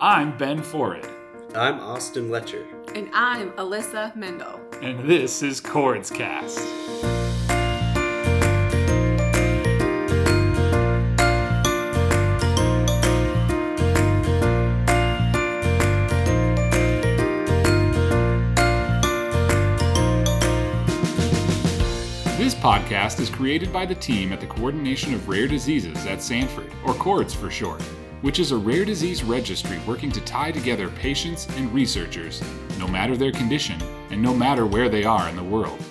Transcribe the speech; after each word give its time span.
I'm 0.00 0.38
Ben 0.38 0.62
Forrid. 0.62 1.08
I'm 1.56 1.80
Austin 1.80 2.30
Letcher. 2.30 2.64
And 2.94 3.10
I'm 3.12 3.50
Alyssa 3.54 4.14
Mendel. 4.14 4.60
And 4.80 5.00
this 5.00 5.42
is 5.42 5.60
CORDS 5.60 6.10
Cast. 6.12 6.58
This 22.38 22.54
podcast 22.54 23.18
is 23.18 23.28
created 23.28 23.72
by 23.72 23.84
the 23.84 23.96
team 23.96 24.32
at 24.32 24.40
the 24.40 24.46
Coordination 24.46 25.12
of 25.12 25.28
Rare 25.28 25.48
Diseases 25.48 26.06
at 26.06 26.22
Sanford, 26.22 26.72
or 26.86 26.94
CORDS 26.94 27.34
for 27.34 27.50
short, 27.50 27.82
which 28.22 28.38
is 28.38 28.52
a 28.52 28.56
rare 28.56 28.84
disease 28.84 29.22
registry 29.22 29.78
working 29.86 30.10
to 30.12 30.20
tie 30.22 30.50
together 30.50 30.88
patients 30.88 31.46
and 31.56 31.72
researchers, 31.72 32.42
no 32.78 32.86
matter 32.88 33.16
their 33.16 33.32
condition 33.32 33.80
and 34.10 34.20
no 34.20 34.34
matter 34.34 34.66
where 34.66 34.88
they 34.88 35.04
are 35.04 35.28
in 35.28 35.36
the 35.36 35.42
world. 35.42 35.82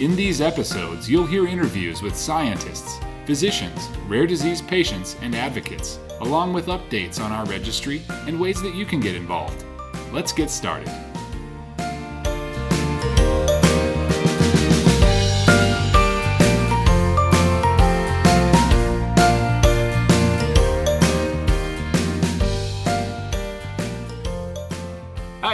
In 0.00 0.14
these 0.14 0.40
episodes, 0.40 1.08
you'll 1.08 1.26
hear 1.26 1.46
interviews 1.46 2.02
with 2.02 2.16
scientists, 2.16 2.98
physicians, 3.24 3.88
rare 4.06 4.26
disease 4.26 4.60
patients, 4.60 5.16
and 5.22 5.34
advocates, 5.34 5.98
along 6.20 6.52
with 6.52 6.66
updates 6.66 7.20
on 7.20 7.32
our 7.32 7.44
registry 7.46 8.02
and 8.26 8.38
ways 8.38 8.60
that 8.62 8.74
you 8.74 8.84
can 8.84 9.00
get 9.00 9.14
involved. 9.14 9.64
Let's 10.12 10.32
get 10.32 10.50
started. 10.50 11.05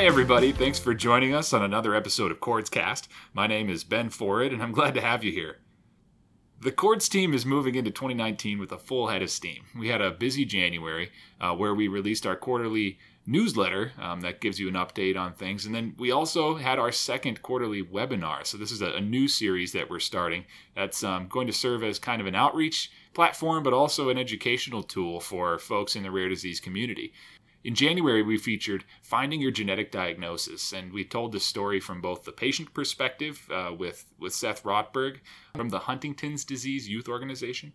Hi, 0.03 0.07
everybody. 0.07 0.51
Thanks 0.51 0.81
for 0.81 0.95
joining 0.95 1.33
us 1.33 1.53
on 1.53 1.63
another 1.63 1.95
episode 1.95 2.33
of 2.33 2.41
CORDS 2.41 2.71
Cast. 2.71 3.09
My 3.33 3.47
name 3.47 3.71
is 3.71 3.85
Ben 3.85 4.11
Forrid, 4.11 4.53
and 4.53 4.61
I'm 4.61 4.73
glad 4.79 4.95
to 4.95 5.01
have 5.01 5.23
you 5.23 5.31
here. 5.31 5.59
The 6.61 6.73
CORDS 6.73 7.09
team 7.09 7.33
is 7.33 7.47
moving 7.47 7.77
into 7.77 7.93
2019 7.93 8.59
with 8.59 8.73
a 8.73 8.79
full 8.79 9.07
head 9.07 9.23
of 9.23 9.31
steam. 9.31 9.63
We 9.79 9.91
had 9.91 10.01
a 10.01 10.11
busy 10.11 10.45
January 10.45 11.13
uh, 11.41 11.55
where 11.55 11.73
we 11.73 11.87
released 11.87 12.27
our 12.27 12.35
quarterly 12.35 12.99
newsletter 13.27 13.93
um, 13.97 14.23
that 14.23 14.41
gives 14.41 14.59
you 14.59 14.67
an 14.67 14.75
update 14.75 15.17
on 15.17 15.35
things. 15.35 15.67
And 15.67 15.73
then 15.73 15.95
we 15.97 16.11
also 16.11 16.57
had 16.57 16.81
our 16.81 16.91
second 16.91 17.41
quarterly 17.41 17.81
webinar. 17.81 18.45
So, 18.45 18.59
this 18.59 18.73
is 18.73 18.83
a, 18.83 18.95
a 18.95 19.01
new 19.01 19.29
series 19.29 19.71
that 19.71 19.89
we're 19.89 20.01
starting 20.01 20.47
that's 20.75 21.05
um, 21.05 21.29
going 21.29 21.47
to 21.47 21.53
serve 21.53 21.85
as 21.85 22.01
kind 22.01 22.21
of 22.21 22.27
an 22.27 22.35
outreach 22.35 22.91
platform, 23.15 23.63
but 23.63 23.73
also 23.73 24.09
an 24.09 24.19
educational 24.19 24.83
tool 24.83 25.21
for 25.21 25.61
folks 25.61 25.95
in 25.95 26.03
the 26.03 26.11
rare 26.11 26.29
disease 26.29 26.59
community. 26.59 27.13
In 27.65 27.77
January, 27.77 28.23
we 28.23 28.39
featured 28.39 28.85
Finding 29.03 29.41
Your 29.41 29.53
Genetic 29.53 29.93
Diagnosis, 29.93 30.73
and 30.73 30.93
we 30.93 31.05
told 31.05 31.31
the 31.31 31.39
story 31.39 31.79
from 31.79 32.01
both 32.01 32.25
the 32.25 32.33
patient 32.33 32.75
perspective 32.75 33.49
uh, 33.53 33.73
with, 33.77 34.05
with 34.19 34.35
Seth 34.35 34.65
Rotberg 34.65 35.19
from 35.55 35.69
the 35.69 35.79
Huntington's 35.79 36.45
Disease 36.45 36.89
Youth 36.89 37.09
Organization. 37.09 37.73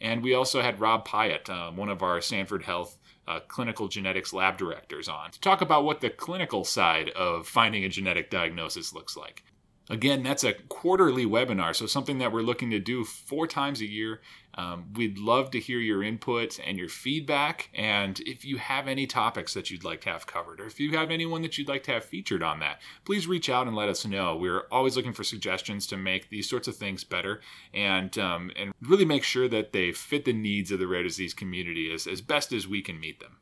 And 0.00 0.22
we 0.22 0.34
also 0.34 0.62
had 0.62 0.80
Rob 0.80 1.06
Pyatt, 1.06 1.50
uh, 1.50 1.72
one 1.72 1.88
of 1.88 2.02
our 2.02 2.20
Sanford 2.20 2.62
Health 2.62 2.96
uh, 3.26 3.40
clinical 3.48 3.88
genetics 3.88 4.32
lab 4.32 4.56
directors, 4.56 5.08
on 5.08 5.32
to 5.32 5.40
talk 5.40 5.60
about 5.62 5.84
what 5.84 6.00
the 6.00 6.10
clinical 6.10 6.64
side 6.64 7.10
of 7.10 7.48
finding 7.48 7.84
a 7.84 7.88
genetic 7.88 8.30
diagnosis 8.30 8.94
looks 8.94 9.16
like. 9.16 9.42
Again, 9.90 10.22
that's 10.22 10.44
a 10.44 10.52
quarterly 10.52 11.24
webinar, 11.24 11.74
so 11.74 11.86
something 11.86 12.18
that 12.18 12.30
we're 12.30 12.42
looking 12.42 12.70
to 12.70 12.78
do 12.78 13.04
four 13.04 13.46
times 13.46 13.80
a 13.80 13.88
year. 13.88 14.20
Um, 14.54 14.92
we'd 14.94 15.18
love 15.18 15.50
to 15.52 15.60
hear 15.60 15.78
your 15.78 16.02
input 16.02 16.58
and 16.66 16.76
your 16.76 16.88
feedback. 16.88 17.70
And 17.74 18.20
if 18.20 18.44
you 18.44 18.58
have 18.58 18.86
any 18.86 19.06
topics 19.06 19.54
that 19.54 19.70
you'd 19.70 19.84
like 19.84 20.02
to 20.02 20.10
have 20.10 20.26
covered, 20.26 20.60
or 20.60 20.66
if 20.66 20.78
you 20.78 20.96
have 20.98 21.10
anyone 21.10 21.40
that 21.42 21.56
you'd 21.56 21.68
like 21.68 21.84
to 21.84 21.92
have 21.92 22.04
featured 22.04 22.42
on 22.42 22.60
that, 22.60 22.82
please 23.04 23.26
reach 23.26 23.48
out 23.48 23.66
and 23.66 23.76
let 23.76 23.88
us 23.88 24.04
know. 24.04 24.36
We're 24.36 24.66
always 24.70 24.96
looking 24.96 25.14
for 25.14 25.24
suggestions 25.24 25.86
to 25.86 25.96
make 25.96 26.28
these 26.28 26.50
sorts 26.50 26.68
of 26.68 26.76
things 26.76 27.04
better 27.04 27.40
and 27.72 28.18
um, 28.18 28.50
and 28.56 28.72
really 28.82 29.04
make 29.04 29.24
sure 29.24 29.48
that 29.48 29.72
they 29.72 29.92
fit 29.92 30.24
the 30.24 30.32
needs 30.32 30.70
of 30.70 30.80
the 30.80 30.88
rare 30.88 31.02
disease 31.02 31.32
community 31.32 31.92
as, 31.92 32.06
as 32.06 32.20
best 32.20 32.52
as 32.52 32.68
we 32.68 32.82
can 32.82 33.00
meet 33.00 33.20
them. 33.20 33.38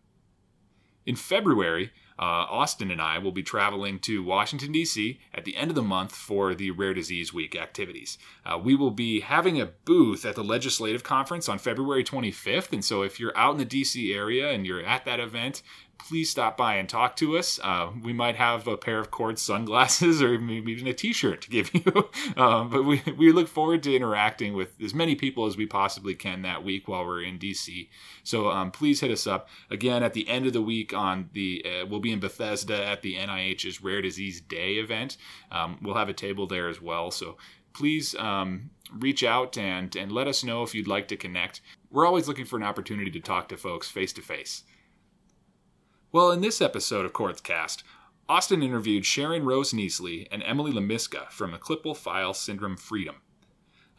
In 1.07 1.17
February, 1.17 1.93
uh, 2.19 2.47
Austin 2.49 2.91
and 2.91 3.01
I 3.01 3.19
will 3.19 3.33
be 3.33 3.43
traveling 3.43 3.99
to 4.01 4.25
Washington, 4.25 4.73
D.C. 4.73 5.21
at 5.35 5.45
the 5.45 5.57
end 5.57 5.71
of 5.71 5.75
the 5.75 5.83
month 5.83 6.13
for 6.13 6.55
the 6.55 6.71
Rare 6.71 6.95
Disease 6.95 7.35
Week 7.35 7.55
activities. 7.55 8.17
Uh, 8.45 8.59
we 8.59 8.75
will 8.75 8.91
be 8.91 9.21
having 9.21 9.61
a 9.61 9.67
booth 9.67 10.25
at 10.25 10.35
the 10.35 10.45
Legislative 10.45 11.03
Conference 11.03 11.49
on 11.49 11.59
February 11.59 12.05
25th. 12.05 12.73
And 12.73 12.85
so 12.85 13.03
if 13.03 13.21
you're 13.21 13.37
out 13.37 13.53
in 13.53 13.59
the 13.59 13.65
D.C. 13.65 14.15
area 14.15 14.51
and 14.51 14.67
you're 14.67 14.85
at 14.85 15.05
that 15.05 15.21
event, 15.21 15.63
please 15.99 16.31
stop 16.31 16.57
by 16.57 16.77
and 16.77 16.89
talk 16.89 17.17
to 17.17 17.37
us. 17.37 17.59
Uh, 17.63 17.91
we 18.03 18.13
might 18.13 18.37
have 18.37 18.67
a 18.67 18.77
pair 18.77 18.99
of 18.99 19.11
cord 19.11 19.39
sunglasses 19.39 20.23
or 20.23 20.39
maybe 20.39 20.73
even 20.73 20.87
a 20.87 20.95
T-shirt 20.95 21.43
to 21.43 21.51
give 21.51 21.71
you. 21.75 22.11
um, 22.37 22.71
but 22.71 22.85
we, 22.85 23.03
we 23.17 23.33
look 23.33 23.49
forward 23.49 23.83
to 23.85 23.95
interacting 23.95 24.55
with 24.55 24.81
as 24.83 24.95
many 24.95 25.15
people 25.15 25.47
as 25.47 25.57
we 25.57 25.67
possibly 25.67 26.15
can 26.15 26.43
that 26.43 26.65
week 26.65 26.89
while 26.89 27.05
we're 27.05 27.23
in 27.23 27.39
DC. 27.39 27.89
So 28.23 28.51
um, 28.51 28.71
please 28.71 29.01
hit 29.01 29.11
us 29.11 29.27
up 29.27 29.49
again 29.71 30.03
at 30.03 30.15
the 30.15 30.29
end 30.29 30.47
of 30.47 30.53
the 30.53 30.63
week. 30.63 30.93
On 30.95 31.29
the 31.33 31.65
uh, 31.65 31.87
we'll 31.87 32.01
be 32.01 32.13
in 32.13 32.21
Bethesda 32.21 32.85
at 32.87 33.03
the 33.03 33.17
NIH's 33.17 33.83
Rare 33.83 34.03
Disease 34.03 34.41
Day 34.41 34.75
event. 34.75 35.17
Um, 35.51 35.79
we'll 35.83 35.95
have 35.95 36.09
a 36.09 36.15
table 36.15 36.47
there 36.47 36.69
as 36.69 36.81
well. 36.81 37.11
So 37.11 37.37
please 37.73 38.15
um, 38.17 38.71
reach 38.93 39.23
out 39.23 39.59
and 39.59 39.95
and 39.97 40.11
let 40.13 40.27
us 40.27 40.43
know 40.43 40.63
if 40.63 40.75
you'd 40.75 40.89
like 40.89 41.09
to 41.09 41.17
connect. 41.17 41.61
We're 41.91 42.07
always 42.07 42.29
looking 42.29 42.45
for 42.45 42.57
an 42.57 42.63
opportunity 42.63 43.11
to 43.11 43.21
talk 43.21 43.49
to 43.49 43.57
folks 43.57 43.91
face 43.91 44.13
to 44.15 44.23
face. 44.23 44.65
Well, 46.17 46.31
in 46.31 46.41
this 46.41 46.63
episode 46.63 47.05
of 47.05 47.43
Cast, 47.43 47.85
Austin 48.27 48.63
interviewed 48.63 49.05
Sharon 49.05 49.45
Rose 49.45 49.75
Neasley 49.75 50.27
and 50.33 50.43
Emily 50.43 50.73
Lamiska 50.73 51.31
from 51.31 51.51
the 51.51 51.59
Klippel-Feil 51.59 52.35
Syndrome 52.35 52.79
Freedom. 52.79 53.17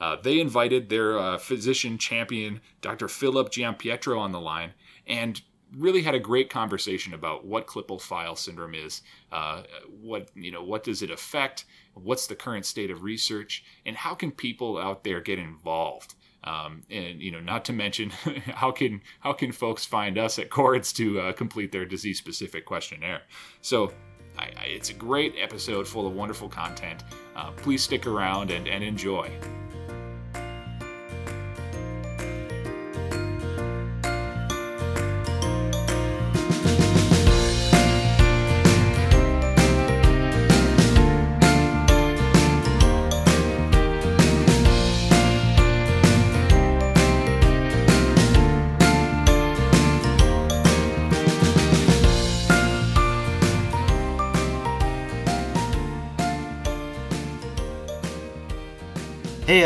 Uh, 0.02 0.16
they 0.24 0.40
invited 0.40 0.90
their 0.90 1.20
uh, 1.20 1.38
physician 1.38 2.00
champion, 2.00 2.62
Dr. 2.82 3.08
Philip 3.08 3.52
Giampietro, 3.52 4.18
on 4.18 4.32
the 4.32 4.42
line 4.42 4.72
and 5.06 5.40
really 5.76 6.02
had 6.02 6.16
a 6.16 6.20
great 6.20 6.50
conversation 6.50 7.14
about 7.14 7.46
what 7.46 7.68
Klippel-Feil 7.68 8.36
syndrome 8.36 8.74
is, 8.74 9.04
uh, 9.32 9.62
what 10.02 10.32
you 10.34 10.50
know, 10.50 10.64
what 10.64 10.84
does 10.84 11.04
it 11.04 11.12
affect, 11.12 11.66
what's 11.94 12.26
the 12.26 12.36
current 12.36 12.66
state 12.66 12.90
of 12.90 13.04
research, 13.04 13.64
and 13.86 13.96
how 13.96 14.16
can 14.16 14.32
people 14.32 14.80
out 14.80 15.04
there 15.04 15.22
get 15.22 15.38
involved. 15.38 16.16
Um, 16.44 16.84
and 16.90 17.22
you 17.22 17.32
know, 17.32 17.40
not 17.40 17.66
to 17.66 17.74
mention 17.74 18.10
how 18.56 18.72
can 18.72 19.02
how 19.20 19.34
can 19.34 19.52
folks 19.52 19.86
find 19.86 20.18
us 20.18 20.40
at 20.40 20.50
CORDS 20.50 20.94
to 20.94 21.20
uh, 21.20 21.34
complete 21.34 21.72
their 21.72 21.86
disease 21.86 22.18
specific 22.18 22.66
questionnaire? 22.66 23.22
So. 23.62 23.94
I, 24.40 24.52
I, 24.56 24.66
it's 24.66 24.92
a 24.92 24.94
great 24.94 25.34
episode 25.40 25.88
full 25.88 26.06
of 26.06 26.14
wonderful 26.14 26.48
content. 26.48 27.04
Uh, 27.36 27.50
please 27.54 27.82
stick 27.82 28.06
around 28.06 28.52
and, 28.52 28.68
and 28.68 28.84
enjoy. 28.84 29.32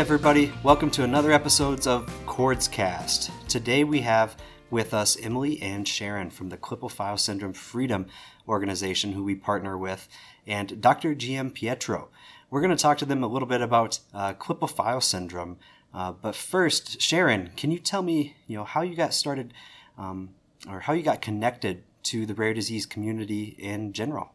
Everybody, 0.02 0.52
welcome 0.64 0.90
to 0.90 1.04
another 1.04 1.30
episode 1.30 1.86
of 1.86 2.12
CORDS 2.26 2.66
Cast. 2.66 3.30
Today 3.48 3.84
we 3.84 4.00
have 4.00 4.36
with 4.68 4.94
us 4.94 5.16
Emily 5.16 5.62
and 5.62 5.86
Sharon 5.86 6.28
from 6.28 6.48
the 6.48 6.56
Klippel-Feil 6.56 7.20
Syndrome 7.20 7.52
Freedom 7.52 8.06
Organization, 8.48 9.12
who 9.12 9.22
we 9.22 9.36
partner 9.36 9.78
with, 9.78 10.08
and 10.44 10.80
Dr. 10.80 11.14
Giampietro. 11.14 12.08
We're 12.50 12.60
going 12.60 12.76
to 12.76 12.82
talk 12.82 12.98
to 12.98 13.04
them 13.04 13.22
a 13.22 13.28
little 13.28 13.46
bit 13.46 13.60
about 13.60 14.00
uh, 14.12 14.34
Klippel-Feil 14.34 15.00
syndrome. 15.00 15.58
Uh, 15.94 16.10
but 16.10 16.34
first, 16.34 17.00
Sharon, 17.00 17.52
can 17.56 17.70
you 17.70 17.78
tell 17.78 18.02
me, 18.02 18.34
you 18.48 18.56
know, 18.56 18.64
how 18.64 18.82
you 18.82 18.96
got 18.96 19.14
started, 19.14 19.54
um, 19.96 20.30
or 20.68 20.80
how 20.80 20.94
you 20.94 21.04
got 21.04 21.22
connected 21.22 21.84
to 22.02 22.26
the 22.26 22.34
rare 22.34 22.54
disease 22.54 22.86
community 22.86 23.54
in 23.56 23.92
general? 23.92 24.32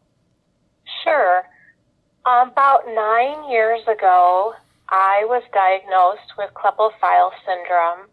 Sure. 1.04 1.42
About 2.24 2.86
nine 2.86 3.50
years 3.50 3.82
ago, 3.86 4.54
I 4.90 5.24
was 5.26 5.42
diagnosed 5.52 6.32
with 6.38 6.54
Klippel-Feil 6.54 7.30
syndrome, 7.44 8.08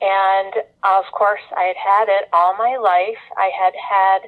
and 0.00 0.54
of 0.82 1.04
course, 1.12 1.42
I 1.56 1.64
had 1.64 1.76
had 1.76 2.08
it 2.08 2.28
all 2.32 2.56
my 2.56 2.76
life. 2.76 3.20
I 3.36 3.50
had 3.52 3.74
had 3.76 4.20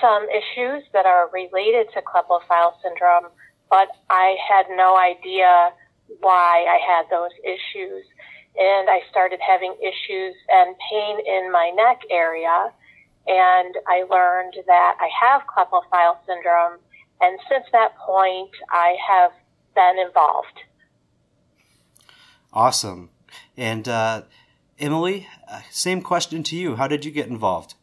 some 0.00 0.26
issues 0.28 0.82
that 0.92 1.06
are 1.06 1.30
related 1.32 1.86
to 1.94 2.02
Klippel-Feil 2.02 2.72
syndrome, 2.82 3.30
but 3.70 3.88
I 4.10 4.36
had 4.48 4.66
no 4.70 4.96
idea 4.96 5.70
why 6.20 6.66
I 6.68 6.78
had 6.86 7.06
those 7.10 7.30
issues. 7.44 8.04
And 8.58 8.88
I 8.88 9.00
started 9.10 9.40
having 9.40 9.74
issues 9.82 10.34
and 10.48 10.76
pain 10.90 11.18
in 11.26 11.52
my 11.52 11.70
neck 11.76 12.00
area. 12.10 12.72
and 13.26 13.74
I 13.88 14.04
learned 14.08 14.54
that 14.66 14.96
I 15.00 15.08
have 15.20 15.42
Klippel-Feil 15.46 16.18
syndrome. 16.26 16.78
And 17.20 17.38
since 17.50 17.64
that 17.72 17.96
point, 17.98 18.50
I 18.70 18.96
have 19.08 19.32
been 19.74 19.98
involved. 19.98 20.60
Awesome. 22.56 23.10
And 23.58 23.86
uh, 23.86 24.22
Emily, 24.78 25.28
uh, 25.46 25.60
same 25.70 26.00
question 26.00 26.42
to 26.44 26.56
you. 26.56 26.76
How 26.76 26.88
did 26.88 27.04
you 27.04 27.10
get 27.10 27.28
involved? 27.28 27.74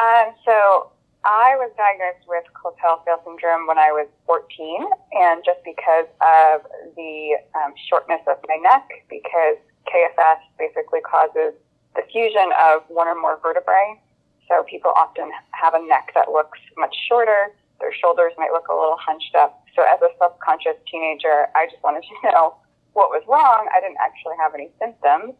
Um, 0.00 0.32
so 0.42 0.88
I 1.22 1.52
was 1.60 1.70
diagnosed 1.76 2.24
with 2.26 2.44
Klippel-Feil 2.56 3.20
syndrome 3.28 3.66
when 3.66 3.76
I 3.76 3.92
was 3.92 4.08
14, 4.24 4.88
and 5.12 5.44
just 5.44 5.60
because 5.68 6.08
of 6.24 6.64
the 6.96 7.36
um, 7.60 7.74
shortness 7.92 8.22
of 8.26 8.38
my 8.48 8.56
neck, 8.56 8.88
because 9.10 9.60
KFS 9.84 10.40
basically 10.58 11.04
causes 11.04 11.52
the 11.94 12.00
fusion 12.10 12.48
of 12.56 12.88
one 12.88 13.06
or 13.06 13.20
more 13.20 13.38
vertebrae. 13.42 14.00
So 14.48 14.64
people 14.64 14.92
often 14.96 15.30
have 15.50 15.74
a 15.74 15.86
neck 15.86 16.12
that 16.14 16.32
looks 16.32 16.58
much 16.78 16.96
shorter. 17.06 17.52
Their 17.80 17.92
shoulders 17.92 18.32
might 18.38 18.52
look 18.52 18.68
a 18.68 18.74
little 18.74 18.96
hunched 18.96 19.34
up. 19.36 19.60
So 19.76 19.84
as 19.84 20.00
a 20.00 20.08
subconscious 20.16 20.80
teenager, 20.90 21.52
I 21.54 21.68
just 21.68 21.84
wanted 21.84 22.08
to 22.08 22.16
know 22.32 22.56
what 22.92 23.10
was 23.10 23.22
wrong. 23.28 23.68
I 23.74 23.80
didn't 23.80 23.98
actually 24.00 24.36
have 24.38 24.54
any 24.54 24.70
symptoms. 24.78 25.34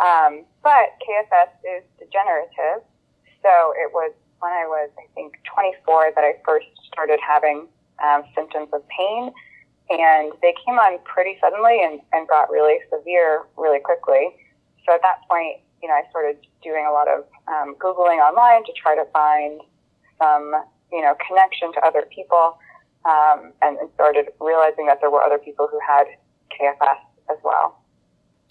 Um, 0.00 0.44
but 0.62 0.96
KFS 1.04 1.52
is 1.64 1.82
degenerative. 1.98 2.84
So 3.42 3.74
it 3.76 3.92
was 3.92 4.12
when 4.40 4.52
I 4.52 4.66
was, 4.66 4.90
I 4.98 5.06
think, 5.14 5.34
24 5.54 6.12
that 6.14 6.24
I 6.24 6.34
first 6.44 6.66
started 6.86 7.20
having 7.20 7.68
um, 8.02 8.24
symptoms 8.34 8.68
of 8.72 8.82
pain. 8.88 9.30
And 9.90 10.32
they 10.40 10.54
came 10.64 10.78
on 10.78 10.98
pretty 11.04 11.36
suddenly 11.40 11.82
and, 11.82 12.00
and 12.12 12.26
got 12.28 12.50
really 12.50 12.78
severe 12.90 13.42
really 13.56 13.80
quickly. 13.80 14.34
So 14.86 14.94
at 14.94 15.02
that 15.02 15.20
point, 15.28 15.60
you 15.82 15.88
know, 15.88 15.94
I 15.94 16.02
started 16.10 16.38
doing 16.62 16.86
a 16.88 16.92
lot 16.92 17.08
of 17.08 17.24
um, 17.48 17.74
Googling 17.76 18.22
online 18.22 18.64
to 18.64 18.72
try 18.72 18.94
to 18.94 19.04
find 19.12 19.60
some, 20.18 20.54
you 20.92 21.02
know, 21.02 21.14
connection 21.26 21.72
to 21.74 21.80
other 21.84 22.06
people 22.14 22.58
um, 23.04 23.52
and, 23.62 23.76
and 23.78 23.90
started 23.94 24.26
realizing 24.40 24.86
that 24.86 24.98
there 25.00 25.10
were 25.10 25.22
other 25.22 25.38
people 25.38 25.68
who 25.70 25.78
had 25.86 26.06
KFS 26.60 26.98
as 27.30 27.38
well. 27.42 27.78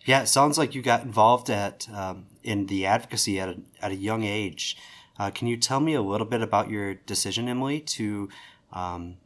Yeah, 0.05 0.23
it 0.23 0.27
sounds 0.27 0.57
like 0.57 0.73
you 0.73 0.81
got 0.81 1.03
involved 1.03 1.49
at 1.49 1.87
um, 1.93 2.25
in 2.43 2.65
the 2.65 2.85
advocacy 2.85 3.39
at 3.39 3.49
a, 3.49 3.57
at 3.81 3.91
a 3.91 3.95
young 3.95 4.23
age. 4.23 4.77
Uh, 5.19 5.29
can 5.29 5.47
you 5.47 5.57
tell 5.57 5.79
me 5.79 5.93
a 5.93 6.01
little 6.01 6.25
bit 6.25 6.41
about 6.41 6.69
your 6.69 6.95
decision, 6.95 7.47
Emily, 7.47 7.79
to 7.81 8.29
um, 8.73 9.17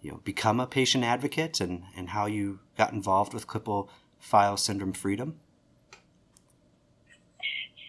you 0.00 0.12
know 0.12 0.20
become 0.24 0.60
a 0.60 0.66
patient 0.66 1.02
advocate 1.02 1.60
and, 1.60 1.82
and 1.96 2.10
how 2.10 2.26
you 2.26 2.60
got 2.78 2.92
involved 2.92 3.34
with 3.34 3.46
Klippel 3.46 3.88
File 4.18 4.56
syndrome 4.56 4.92
freedom? 4.92 5.40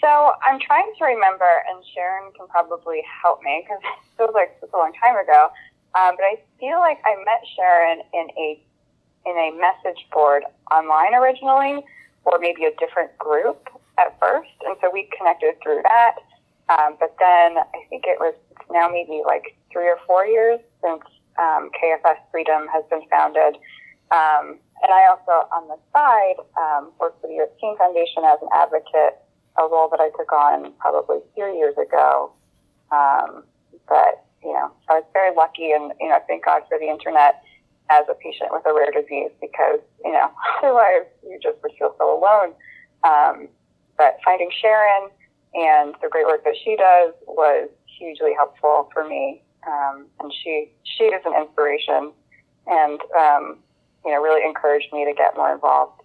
So 0.02 0.34
I'm 0.42 0.60
trying 0.60 0.92
to 0.98 1.06
remember, 1.06 1.62
and 1.70 1.84
Sharon 1.94 2.32
can 2.36 2.48
probably 2.48 3.04
help 3.22 3.44
me 3.44 3.64
because 3.64 3.82
it 3.84 4.18
feels 4.18 4.34
like 4.34 4.58
it's 4.62 4.74
a 4.74 4.78
long 4.78 4.94
time 5.00 5.16
ago. 5.16 5.50
Um, 5.94 6.16
but 6.16 6.24
I 6.24 6.42
feel 6.60 6.80
like 6.80 7.00
I 7.06 7.16
met 7.24 7.44
Sharon 7.56 8.00
in 8.14 8.28
a 8.38 8.64
in 9.26 9.38
a 9.38 9.52
message 9.58 10.06
board 10.12 10.44
online 10.72 11.14
originally, 11.14 11.84
or 12.26 12.40
maybe 12.40 12.66
a 12.66 12.72
different 12.80 13.16
group 13.18 13.68
at 13.98 14.18
first, 14.20 14.50
and 14.66 14.76
so 14.82 14.90
we 14.92 15.10
connected 15.18 15.56
through 15.62 15.82
that. 15.84 16.16
Um, 16.70 16.96
but 17.00 17.16
then 17.20 17.58
I 17.58 17.86
think 17.90 18.06
it 18.08 18.20
was 18.20 18.34
now 18.72 18.88
maybe 18.88 19.22
like 19.26 19.56
three 19.72 19.88
or 19.88 19.98
four 20.08 20.26
years 20.26 20.60
since 20.82 21.02
um, 21.40 21.70
KFS 21.76 22.18
Freedom 22.32 22.68
has 22.72 22.84
been 22.90 23.02
founded. 23.10 23.60
Um, 24.12 24.60
and 24.84 24.92
I 24.92 25.08
also, 25.08 25.48
on 25.54 25.68
the 25.68 25.78
side, 25.94 26.40
um, 26.58 26.92
work 27.00 27.20
for 27.22 27.28
the 27.28 27.36
U.S. 27.36 27.50
Teen 27.60 27.78
Foundation 27.78 28.24
as 28.26 28.40
an 28.42 28.50
advocate, 28.54 29.20
a 29.60 29.64
role 29.64 29.90
that 29.90 30.00
I 30.00 30.10
took 30.18 30.32
on 30.32 30.74
probably 30.80 31.20
three 31.36 31.58
years 31.58 31.76
ago. 31.78 32.32
Um, 32.92 33.44
but, 33.88 34.26
you 34.44 34.54
know, 34.54 34.72
I 34.90 35.00
was 35.00 35.04
very 35.14 35.36
lucky 35.36 35.72
and, 35.72 35.94
you 36.00 36.10
know, 36.10 36.20
thank 36.28 36.46
God 36.46 36.64
for 36.68 36.80
the 36.80 36.88
internet 36.88 37.44
as 37.92 38.06
a 38.10 38.16
patient 38.16 38.50
with 38.52 38.64
a 38.66 38.74
rare 38.74 38.92
disease 38.92 39.32
because, 39.42 39.80
you 40.04 40.12
know, 40.14 40.32
otherwise 40.64 41.06
you 41.24 41.38
just 41.44 41.62
would 41.62 41.74
feel 41.78 41.94
so 41.98 42.18
alone. 42.18 42.54
Um, 43.04 43.50
but 43.98 44.18
finding 44.24 44.50
Sharon, 44.62 45.10
and 45.54 45.94
the 46.02 46.08
great 46.10 46.26
work 46.26 46.44
that 46.46 46.56
she 46.64 46.78
does 46.78 47.14
was 47.28 47.70
hugely 47.86 48.34
helpful 48.36 48.90
for 48.94 49.08
me. 49.08 49.44
Um, 49.68 50.08
and 50.20 50.34
she 50.34 50.72
she 50.84 51.04
is 51.04 51.22
an 51.26 51.34
inspiration, 51.40 52.12
and 52.66 53.00
um, 53.20 53.60
you 54.04 54.12
know 54.12 54.22
really 54.22 54.44
encouraged 54.44 54.92
me 54.92 55.06
to 55.06 55.14
get 55.14 55.36
more 55.36 55.54
involved. 55.54 56.02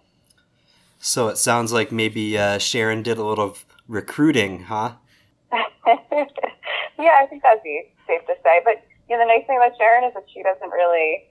So 0.99 1.27
it 1.29 1.37
sounds 1.37 1.71
like 1.71 1.91
maybe 1.91 2.37
uh, 2.37 2.57
Sharon 2.57 3.01
did 3.01 3.17
a 3.17 3.23
little 3.23 3.57
recruiting, 3.87 4.63
huh? 4.63 4.93
yeah, 5.51 7.19
I 7.21 7.25
think 7.29 7.41
that'd 7.41 7.63
be 7.63 7.83
safe 8.05 8.21
to 8.27 8.35
say. 8.43 8.61
But 8.63 8.83
you 9.09 9.17
know, 9.17 9.23
the 9.23 9.27
nice 9.27 9.47
thing 9.47 9.57
about 9.57 9.77
Sharon 9.77 10.03
is 10.03 10.13
that 10.13 10.25
she 10.31 10.43
doesn't 10.43 10.69
really 10.69 11.23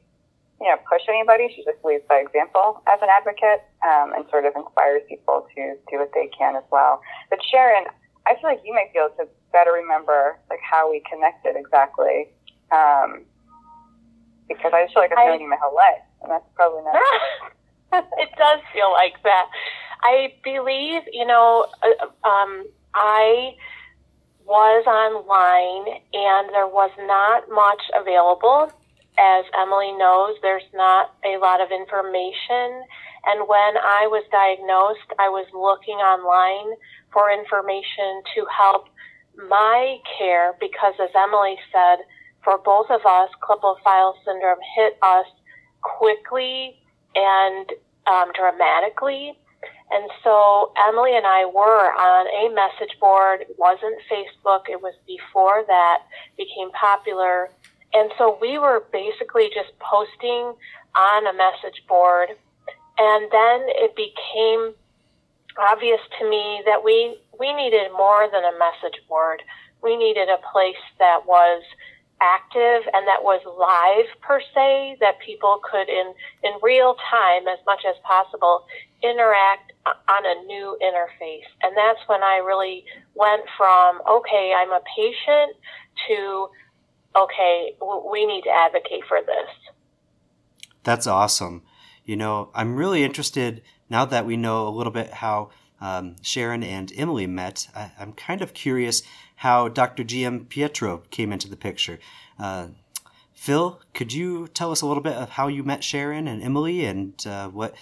you 0.60 0.68
know, 0.68 0.76
push 0.88 1.02
anybody. 1.08 1.52
She 1.54 1.64
just 1.64 1.82
leads 1.84 2.04
by 2.08 2.24
example 2.24 2.82
as 2.86 2.98
an 3.02 3.08
advocate 3.12 3.64
um, 3.84 4.12
and 4.14 4.24
sort 4.30 4.44
of 4.44 4.54
inspires 4.56 5.02
people 5.08 5.46
to 5.54 5.76
do 5.90 5.98
what 5.98 6.10
they 6.14 6.30
can 6.36 6.56
as 6.56 6.64
well. 6.70 7.00
But 7.28 7.40
Sharon, 7.44 7.84
I 8.26 8.34
feel 8.40 8.50
like 8.50 8.60
you 8.64 8.72
might 8.72 8.92
be 8.92 8.98
able 8.98 9.14
to 9.20 9.28
better 9.52 9.72
remember 9.72 10.38
like 10.50 10.60
how 10.60 10.90
we 10.90 11.02
connected 11.08 11.56
exactly. 11.56 12.28
Um, 12.72 13.24
because 14.48 14.72
I 14.74 14.84
just 14.84 14.94
feel 14.94 15.02
like 15.02 15.12
I've 15.12 15.26
known 15.26 15.40
you 15.40 15.50
my 15.50 15.58
whole 15.60 15.74
life, 15.74 16.02
and 16.22 16.30
that's 16.30 16.46
probably 16.54 16.82
not. 16.84 18.04
it 18.18 18.30
does 18.38 18.60
feel 18.72 18.92
like 18.92 19.22
that. 19.24 19.46
I 20.02 20.34
believe, 20.44 21.02
you 21.12 21.26
know, 21.26 21.66
uh, 21.82 22.28
um, 22.28 22.64
I 22.94 23.54
was 24.44 24.86
online 24.86 26.00
and 26.14 26.54
there 26.54 26.68
was 26.68 26.90
not 27.00 27.50
much 27.50 27.82
available. 27.98 28.70
As 29.18 29.44
Emily 29.58 29.92
knows, 29.92 30.36
there's 30.42 30.68
not 30.74 31.14
a 31.24 31.38
lot 31.38 31.60
of 31.60 31.70
information. 31.70 32.84
And 33.24 33.48
when 33.48 33.76
I 33.80 34.06
was 34.06 34.24
diagnosed, 34.30 35.08
I 35.18 35.28
was 35.28 35.46
looking 35.52 35.96
online 35.96 36.76
for 37.12 37.30
information 37.32 38.22
to 38.34 38.46
help 38.46 38.88
my 39.48 39.98
care 40.18 40.54
because, 40.60 40.94
as 41.00 41.10
Emily 41.16 41.56
said, 41.72 42.04
for 42.44 42.58
both 42.58 42.86
of 42.90 43.00
us, 43.04 43.30
Klippel-Feil 43.42 44.14
syndrome 44.24 44.60
hit 44.76 44.98
us 45.02 45.26
quickly 45.82 46.76
and 47.14 47.72
um, 48.06 48.30
dramatically. 48.34 49.36
And 49.90 50.10
so 50.22 50.72
Emily 50.88 51.16
and 51.16 51.26
I 51.26 51.44
were 51.46 51.90
on 51.94 52.26
a 52.28 52.54
message 52.54 52.98
board. 53.00 53.42
It 53.42 53.56
wasn't 53.58 53.96
Facebook. 54.10 54.68
It 54.68 54.82
was 54.82 54.94
before 55.06 55.64
that 55.66 56.02
became 56.36 56.70
popular. 56.72 57.50
And 57.96 58.12
so 58.18 58.36
we 58.40 58.58
were 58.58 58.84
basically 58.92 59.48
just 59.48 59.72
posting 59.80 60.52
on 60.94 61.26
a 61.26 61.32
message 61.32 61.82
board. 61.88 62.28
And 62.98 63.22
then 63.32 63.58
it 63.80 63.96
became 63.96 64.74
obvious 65.56 66.00
to 66.20 66.28
me 66.28 66.60
that 66.66 66.84
we 66.84 67.16
we 67.40 67.54
needed 67.54 67.90
more 67.92 68.28
than 68.30 68.44
a 68.44 68.52
message 68.58 69.00
board. 69.08 69.42
We 69.82 69.96
needed 69.96 70.28
a 70.28 70.36
place 70.52 70.84
that 70.98 71.26
was 71.26 71.62
active 72.20 72.82
and 72.92 73.06
that 73.06 73.22
was 73.22 73.40
live 73.44 74.08
per 74.20 74.40
se 74.54 74.96
that 75.00 75.18
people 75.20 75.60
could 75.64 75.88
in 75.88 76.12
in 76.44 76.52
real 76.62 76.96
time 77.10 77.46
as 77.48 77.58
much 77.66 77.84
as 77.88 77.94
possible 78.04 78.64
interact 79.02 79.72
on 79.86 80.24
a 80.24 80.46
new 80.46 80.76
interface 80.80 81.44
and 81.62 81.76
that's 81.76 82.00
when 82.06 82.22
i 82.22 82.36
really 82.38 82.84
went 83.14 83.42
from 83.58 84.00
okay 84.08 84.54
i'm 84.56 84.72
a 84.72 84.80
patient 84.96 85.52
to 86.08 86.48
okay 87.16 87.74
we 88.10 88.26
need 88.26 88.42
to 88.42 88.50
advocate 88.50 89.04
for 89.08 89.18
this 89.24 89.72
that's 90.84 91.06
awesome 91.06 91.62
you 92.04 92.16
know 92.16 92.50
i'm 92.54 92.76
really 92.76 93.02
interested 93.02 93.62
now 93.88 94.04
that 94.04 94.26
we 94.26 94.36
know 94.36 94.66
a 94.66 94.70
little 94.70 94.92
bit 94.92 95.10
how 95.14 95.50
um, 95.80 96.16
Sharon 96.22 96.62
and 96.62 96.92
Emily 96.96 97.26
met, 97.26 97.68
I, 97.74 97.92
am 97.98 98.12
kind 98.12 98.42
of 98.42 98.54
curious 98.54 99.02
how 99.36 99.68
Dr. 99.68 100.04
Giampietro 100.04 101.08
came 101.10 101.32
into 101.32 101.48
the 101.48 101.56
picture. 101.56 101.98
Uh, 102.38 102.68
Phil, 103.34 103.80
could 103.92 104.12
you 104.12 104.48
tell 104.48 104.72
us 104.72 104.80
a 104.80 104.86
little 104.86 105.02
bit 105.02 105.14
of 105.14 105.30
how 105.30 105.48
you 105.48 105.62
met 105.62 105.84
Sharon 105.84 106.26
and 106.26 106.42
Emily 106.42 106.86
and 106.86 107.22
uh, 107.26 107.48
what 107.48 107.74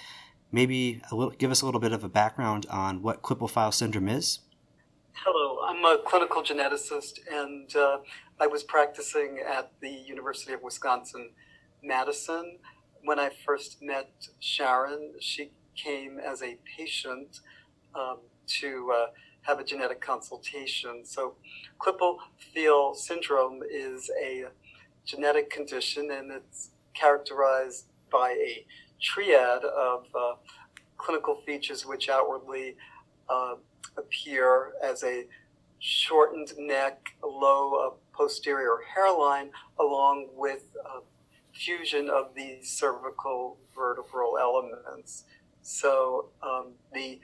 maybe 0.51 1.01
a 1.11 1.15
little, 1.15 1.33
give 1.33 1.51
us 1.51 1.63
a 1.63 1.65
little 1.65 1.81
bit 1.81 1.93
of 1.93 2.03
a 2.03 2.09
background 2.09 2.67
on 2.71 3.03
what 3.03 3.23
Klippel-Feil 3.23 3.73
syndrome 3.73 4.09
is? 4.09 4.41
Hello, 5.13 5.54
I'm 5.85 5.99
a 5.99 6.03
clinical 6.03 6.43
geneticist 6.43 7.19
and 7.31 7.75
uh, 7.77 7.99
I 8.41 8.47
was 8.47 8.63
practicing 8.63 9.41
at 9.47 9.71
the 9.83 9.91
University 9.91 10.55
of 10.55 10.63
Wisconsin 10.63 11.29
Madison. 11.83 12.59
When 13.03 13.19
I 13.19 13.29
first 13.45 13.83
met 13.83 14.11
Sharon, 14.41 15.13
she 15.21 15.51
came 15.77 16.19
as 16.19 16.43
a 16.43 16.57
patient 16.79 17.41
um, 17.95 18.21
to 18.61 18.95
uh, 18.97 19.07
have 19.43 19.59
a 19.59 19.65
genetic 19.65 20.01
consultation. 20.01 21.05
So, 21.05 21.35
Klippel-Feil 21.79 22.97
syndrome 22.97 23.61
is 23.71 24.11
a 24.23 24.45
genetic 25.05 25.51
condition 25.51 26.11
and 26.11 26.33
it's 26.33 26.71
characterized 26.95 27.89
by 28.11 28.31
a 28.31 28.65
triad 29.03 29.65
of 29.65 30.07
uh, 30.19 30.37
clinical 30.97 31.43
features 31.45 31.85
which 31.85 32.09
outwardly 32.09 32.77
uh, 33.29 33.57
appear 33.99 34.73
as 34.83 35.05
a 35.05 35.27
shortened 35.85 36.51
neck, 36.57 37.15
low 37.23 37.75
uh, 37.75 37.91
posterior 38.17 38.79
hairline, 38.95 39.51
along 39.79 40.29
with 40.35 40.65
uh, 40.83 41.01
fusion 41.53 42.09
of 42.09 42.35
the 42.35 42.59
cervical 42.63 43.59
vertebral 43.77 44.39
elements. 44.39 45.25
So 45.61 46.31
um, 46.43 46.73
the 46.95 47.21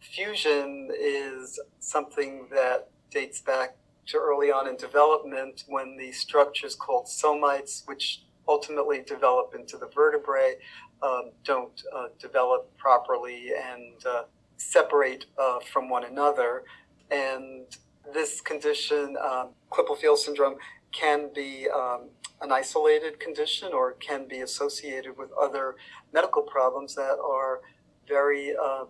fusion 0.00 0.90
is 0.98 1.60
something 1.78 2.48
that 2.50 2.88
dates 3.12 3.40
back 3.40 3.76
to 4.06 4.18
early 4.18 4.50
on 4.50 4.66
in 4.66 4.76
development 4.76 5.62
when 5.68 5.96
the 5.96 6.10
structures 6.10 6.74
called 6.74 7.06
somites, 7.06 7.86
which 7.86 8.22
ultimately 8.48 9.02
develop 9.02 9.54
into 9.56 9.76
the 9.76 9.86
vertebrae, 9.94 10.56
um, 11.04 11.30
don't 11.44 11.84
uh, 11.94 12.06
develop 12.18 12.76
properly 12.78 13.50
and 13.56 14.04
uh, 14.06 14.24
separate 14.56 15.26
uh, 15.38 15.60
from 15.60 15.88
one 15.88 16.04
another. 16.04 16.64
And 17.10 17.64
this 18.12 18.40
condition, 18.40 19.16
um, 19.22 19.50
Klippel-Feil 19.70 20.16
syndrome, 20.16 20.56
can 20.92 21.30
be 21.34 21.68
um, 21.68 22.08
an 22.40 22.52
isolated 22.52 23.18
condition 23.20 23.72
or 23.72 23.92
can 23.92 24.26
be 24.28 24.40
associated 24.40 25.16
with 25.16 25.30
other 25.32 25.76
medical 26.12 26.42
problems 26.42 26.94
that 26.94 27.18
are 27.18 27.60
very 28.08 28.54
uh, 28.56 28.84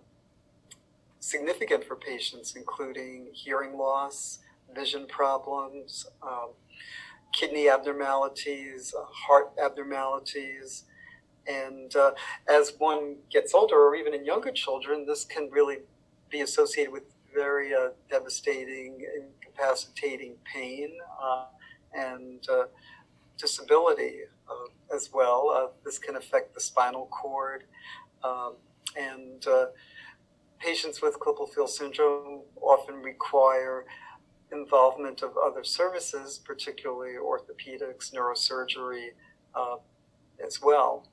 significant 1.20 1.84
for 1.84 1.96
patients, 1.96 2.54
including 2.54 3.28
hearing 3.32 3.76
loss, 3.76 4.38
vision 4.74 5.06
problems, 5.08 6.06
um, 6.22 6.50
kidney 7.32 7.68
abnormalities, 7.68 8.94
uh, 8.98 9.04
heart 9.04 9.52
abnormalities. 9.62 10.84
And 11.46 11.94
uh, 11.94 12.12
as 12.48 12.74
one 12.78 13.16
gets 13.30 13.54
older, 13.54 13.76
or 13.76 13.94
even 13.94 14.14
in 14.14 14.24
younger 14.24 14.52
children, 14.52 15.06
this 15.06 15.24
can 15.24 15.48
really 15.50 15.78
be 16.28 16.40
associated 16.40 16.92
with 16.92 17.04
very 17.36 17.74
uh, 17.74 17.90
devastating, 18.10 19.06
incapacitating 19.44 20.34
pain 20.50 20.90
uh, 21.22 21.44
and 21.92 22.48
uh, 22.48 22.64
disability 23.38 24.20
uh, 24.48 24.94
as 24.94 25.10
well. 25.12 25.72
this 25.84 25.98
can 25.98 26.16
affect 26.16 26.54
the 26.54 26.60
spinal 26.60 27.06
cord. 27.06 27.64
Um, 28.24 28.54
and 28.96 29.44
patients 30.58 31.02
with 31.02 31.18
Klippel-Feil 31.20 31.68
syndrome 31.68 32.40
often 32.62 32.96
require 33.02 33.84
involvement 34.50 35.22
of 35.22 35.32
other 35.36 35.62
services, 35.62 36.40
particularly 36.42 37.14
orthopedics, 37.14 38.14
neurosurgery, 38.14 39.08
uh, 39.54 39.76
as 40.44 40.60
well. 40.62 41.06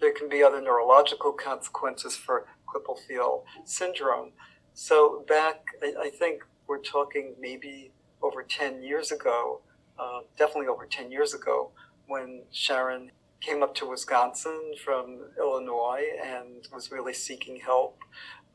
There 0.00 0.12
can 0.12 0.28
be 0.28 0.42
other 0.42 0.60
neurological 0.60 1.32
consequences 1.32 2.16
for 2.16 2.46
Klippel-Feil 2.66 3.44
syndrome. 3.64 4.32
So 4.78 5.24
back, 5.26 5.68
I, 5.82 5.94
I, 5.98 6.10
think 6.10 6.42
we're 6.66 6.82
talking 6.82 7.32
maybe 7.40 7.92
over 8.20 8.42
10 8.42 8.82
years 8.82 9.10
ago, 9.10 9.62
uh, 9.98 10.20
definitely 10.36 10.66
over 10.66 10.84
10 10.84 11.10
years 11.10 11.32
ago, 11.32 11.70
when 12.08 12.42
Sharon 12.52 13.10
came 13.40 13.62
up 13.62 13.74
to 13.76 13.88
Wisconsin 13.88 14.74
from 14.84 15.30
Illinois 15.38 16.04
and 16.22 16.68
was 16.74 16.92
really 16.92 17.14
seeking 17.14 17.58
help 17.58 18.00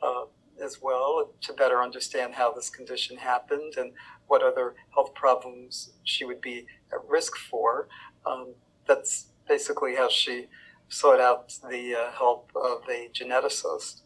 uh, 0.03 0.25
as 0.63 0.77
well 0.79 1.31
to 1.41 1.53
better 1.53 1.81
understand 1.81 2.35
how 2.35 2.51
this 2.53 2.69
condition 2.69 3.17
happened 3.17 3.73
and 3.75 3.91
what 4.27 4.43
other 4.43 4.75
health 4.93 5.15
problems 5.15 5.93
she 6.03 6.23
would 6.23 6.39
be 6.39 6.67
at 6.93 6.99
risk 7.09 7.35
for. 7.35 7.87
Um, 8.27 8.53
that's 8.85 9.29
basically 9.47 9.95
how 9.95 10.07
she 10.07 10.49
sought 10.87 11.19
out 11.19 11.51
the 11.67 11.95
uh, 11.95 12.11
help 12.11 12.51
of 12.55 12.83
a 12.87 13.09
geneticist. 13.11 14.01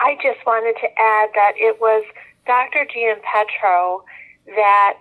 I 0.00 0.16
just 0.22 0.44
wanted 0.46 0.78
to 0.80 0.88
add 0.98 1.30
that 1.34 1.52
it 1.56 1.80
was 1.80 2.04
Dr. 2.46 2.86
Giampietro 2.86 4.02
that 4.46 5.00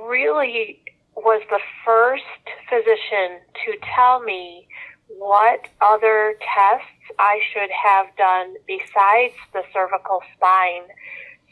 really 0.00 0.80
was 1.14 1.42
the 1.48 1.60
first 1.84 2.24
physician 2.68 3.38
to 3.64 3.78
tell 3.94 4.20
me 4.20 4.66
what 5.18 5.68
other 5.80 6.34
tests 6.40 6.88
I 7.18 7.40
should 7.52 7.70
have 7.70 8.06
done 8.16 8.54
besides 8.66 9.34
the 9.52 9.62
cervical 9.72 10.20
spine. 10.34 10.88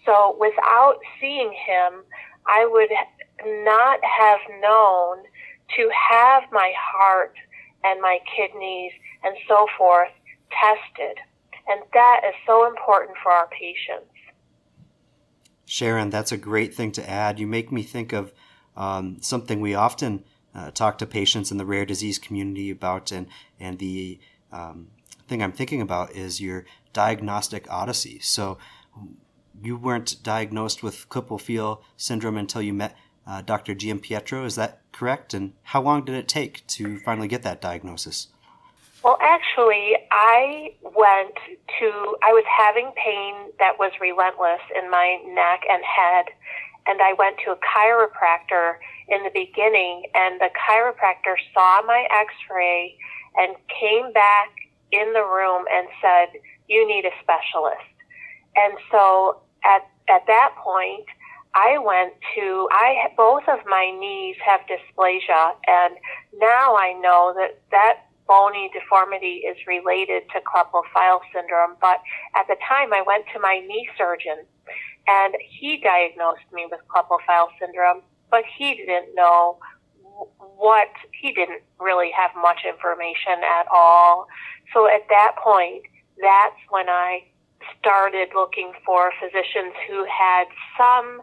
So 0.04 0.36
without 0.40 0.98
seeing 1.20 1.52
him, 1.52 2.02
I 2.46 2.66
would 2.66 2.90
not 3.64 4.00
have 4.02 4.40
known 4.60 5.18
to 5.76 5.90
have 6.10 6.44
my 6.50 6.72
heart 6.76 7.34
and 7.84 8.00
my 8.00 8.18
kidneys 8.36 8.92
and 9.22 9.36
so 9.46 9.66
forth 9.78 10.10
tested. 10.50 11.18
And 11.68 11.80
that 11.92 12.20
is 12.28 12.34
so 12.46 12.66
important 12.66 13.16
for 13.22 13.32
our 13.32 13.48
patients. 13.48 14.10
Sharon, 15.66 16.10
that's 16.10 16.32
a 16.32 16.36
great 16.36 16.74
thing 16.74 16.90
to 16.92 17.08
add. 17.08 17.38
You 17.38 17.46
make 17.46 17.70
me 17.70 17.82
think 17.82 18.12
of 18.12 18.32
um, 18.76 19.18
something 19.20 19.60
we 19.60 19.74
often 19.74 20.24
uh, 20.54 20.70
talk 20.72 20.98
to 20.98 21.06
patients 21.06 21.52
in 21.52 21.58
the 21.58 21.64
rare 21.64 21.86
disease 21.86 22.18
community 22.18 22.70
about, 22.70 23.12
and 23.12 23.28
and 23.60 23.78
the 23.78 24.18
um, 24.50 24.88
thing 25.28 25.42
I'm 25.42 25.52
thinking 25.52 25.80
about 25.80 26.12
is 26.12 26.40
your 26.40 26.66
diagnostic 26.92 27.70
odyssey. 27.70 28.18
So 28.20 28.58
you 29.62 29.76
weren't 29.76 30.22
diagnosed 30.22 30.82
with 30.82 31.08
Klippel-Feil 31.08 31.82
syndrome 31.96 32.36
until 32.36 32.62
you 32.62 32.72
met 32.72 32.96
uh, 33.26 33.42
Dr. 33.42 33.74
Giampietro. 33.74 34.44
Is 34.44 34.56
that 34.56 34.80
correct? 34.92 35.34
And 35.34 35.52
how 35.62 35.82
long 35.82 36.04
did 36.04 36.16
it 36.16 36.26
take 36.26 36.66
to 36.68 36.98
finally 37.00 37.28
get 37.28 37.42
that 37.42 37.60
diagnosis? 37.60 38.28
Well, 39.02 39.16
actually, 39.22 39.96
I 40.12 40.74
went 40.82 41.34
to, 41.80 41.88
I 42.22 42.36
was 42.36 42.44
having 42.44 42.92
pain 43.02 43.48
that 43.58 43.78
was 43.78 43.92
relentless 43.98 44.60
in 44.76 44.90
my 44.90 45.16
neck 45.24 45.64
and 45.70 45.82
head, 45.82 46.26
and 46.86 47.00
I 47.00 47.14
went 47.16 47.36
to 47.46 47.52
a 47.52 47.58
chiropractor 47.64 48.76
in 49.08 49.24
the 49.24 49.30
beginning, 49.32 50.04
and 50.14 50.38
the 50.38 50.50
chiropractor 50.52 51.32
saw 51.54 51.80
my 51.86 52.04
x 52.12 52.34
ray 52.54 52.96
and 53.36 53.56
came 53.72 54.12
back 54.12 54.52
in 54.92 55.14
the 55.14 55.24
room 55.24 55.64
and 55.72 55.88
said, 56.02 56.38
You 56.68 56.86
need 56.86 57.06
a 57.06 57.14
specialist. 57.22 57.88
And 58.56 58.74
so 58.90 59.40
at, 59.64 59.88
at 60.12 60.26
that 60.26 60.54
point, 60.62 61.06
I 61.54 61.78
went 61.78 62.12
to, 62.36 62.68
I, 62.70 63.08
both 63.16 63.44
of 63.48 63.60
my 63.66 63.96
knees 63.98 64.36
have 64.44 64.60
dysplasia, 64.68 65.54
and 65.66 65.96
now 66.36 66.76
I 66.76 66.92
know 67.00 67.32
that 67.36 67.58
that 67.70 68.09
bony 68.30 68.70
deformity 68.72 69.42
is 69.42 69.56
related 69.66 70.22
to 70.30 70.38
Klippel-Feil 70.46 71.18
syndrome. 71.34 71.74
But 71.80 71.98
at 72.36 72.46
the 72.46 72.54
time, 72.62 72.92
I 72.92 73.02
went 73.02 73.24
to 73.34 73.40
my 73.40 73.58
knee 73.66 73.88
surgeon, 73.98 74.46
and 75.08 75.34
he 75.50 75.82
diagnosed 75.82 76.46
me 76.52 76.68
with 76.70 76.78
Klippel-Feil 76.86 77.48
syndrome, 77.58 78.02
but 78.30 78.44
he 78.56 78.76
didn't 78.76 79.16
know 79.16 79.58
what, 80.38 80.94
he 81.20 81.32
didn't 81.32 81.62
really 81.80 82.12
have 82.14 82.30
much 82.40 82.60
information 82.62 83.42
at 83.42 83.66
all. 83.74 84.28
So 84.72 84.86
at 84.86 85.08
that 85.08 85.34
point, 85.42 85.82
that's 86.22 86.60
when 86.68 86.88
I 86.88 87.26
started 87.80 88.28
looking 88.32 88.72
for 88.86 89.10
physicians 89.18 89.74
who 89.88 90.06
had 90.06 90.44
some 90.78 91.22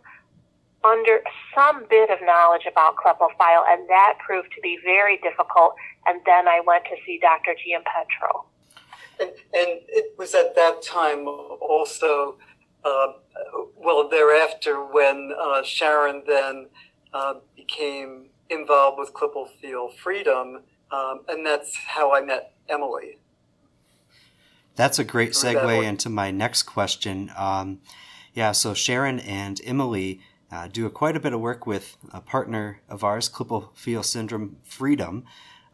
under 0.88 1.22
some 1.53 1.86
bit 1.89 2.10
of 2.10 2.20
knowledge 2.22 2.65
about 2.70 2.96
Klippel-Feil, 2.96 3.63
and 3.67 3.88
that 3.89 4.17
proved 4.25 4.50
to 4.56 4.62
be 4.62 4.79
very 4.84 5.17
difficult. 5.17 5.75
And 6.06 6.22
then 6.25 6.48
I 6.48 6.62
went 6.65 6.86
to 6.86 6.96
see 7.06 7.20
Dr. 7.22 7.51
Giampietro. 7.51 8.46
And, 9.20 9.29
and 9.29 9.82
it 9.88 10.17
was 10.17 10.34
at 10.34 10.56
that 10.56 10.82
time 10.82 11.27
also, 11.27 12.38
uh, 12.84 13.13
well, 13.75 14.08
thereafter, 14.10 14.84
when 14.84 15.34
uh, 15.39 15.63
Sharon 15.63 16.24
then 16.27 16.67
uh, 17.13 17.36
became 17.56 18.29
involved 18.50 18.98
with 19.00 19.13
Klippel-Feil 19.13 19.94
Freedom, 19.96 20.63
um, 20.91 21.22
and 21.27 21.46
that's 21.46 21.75
how 21.75 22.13
I 22.13 22.22
met 22.22 22.53
Emily. 22.70 23.20
That's 24.75 25.00
a 25.00 25.03
great 25.03 25.32
segue 25.32 25.84
into 25.84 26.10
my 26.10 26.29
next 26.29 26.63
question. 26.63 27.32
Um, 27.36 27.79
yeah, 28.34 28.51
so 28.51 28.75
Sharon 28.75 29.20
and 29.20 29.60
Emily 29.65 30.22
uh, 30.51 30.68
do 30.68 30.86
a, 30.86 30.89
quite 30.89 31.16
a 31.16 31.20
bit 31.20 31.34
of 31.34 31.39
work 31.39 31.66
with 31.66 31.98
a 32.13 32.22
partner 32.22 32.82
of 32.89 33.04
ours, 33.04 33.30
Klippel-Feil 33.30 34.04
Syndrome 34.04 34.58
Freedom. 34.63 35.25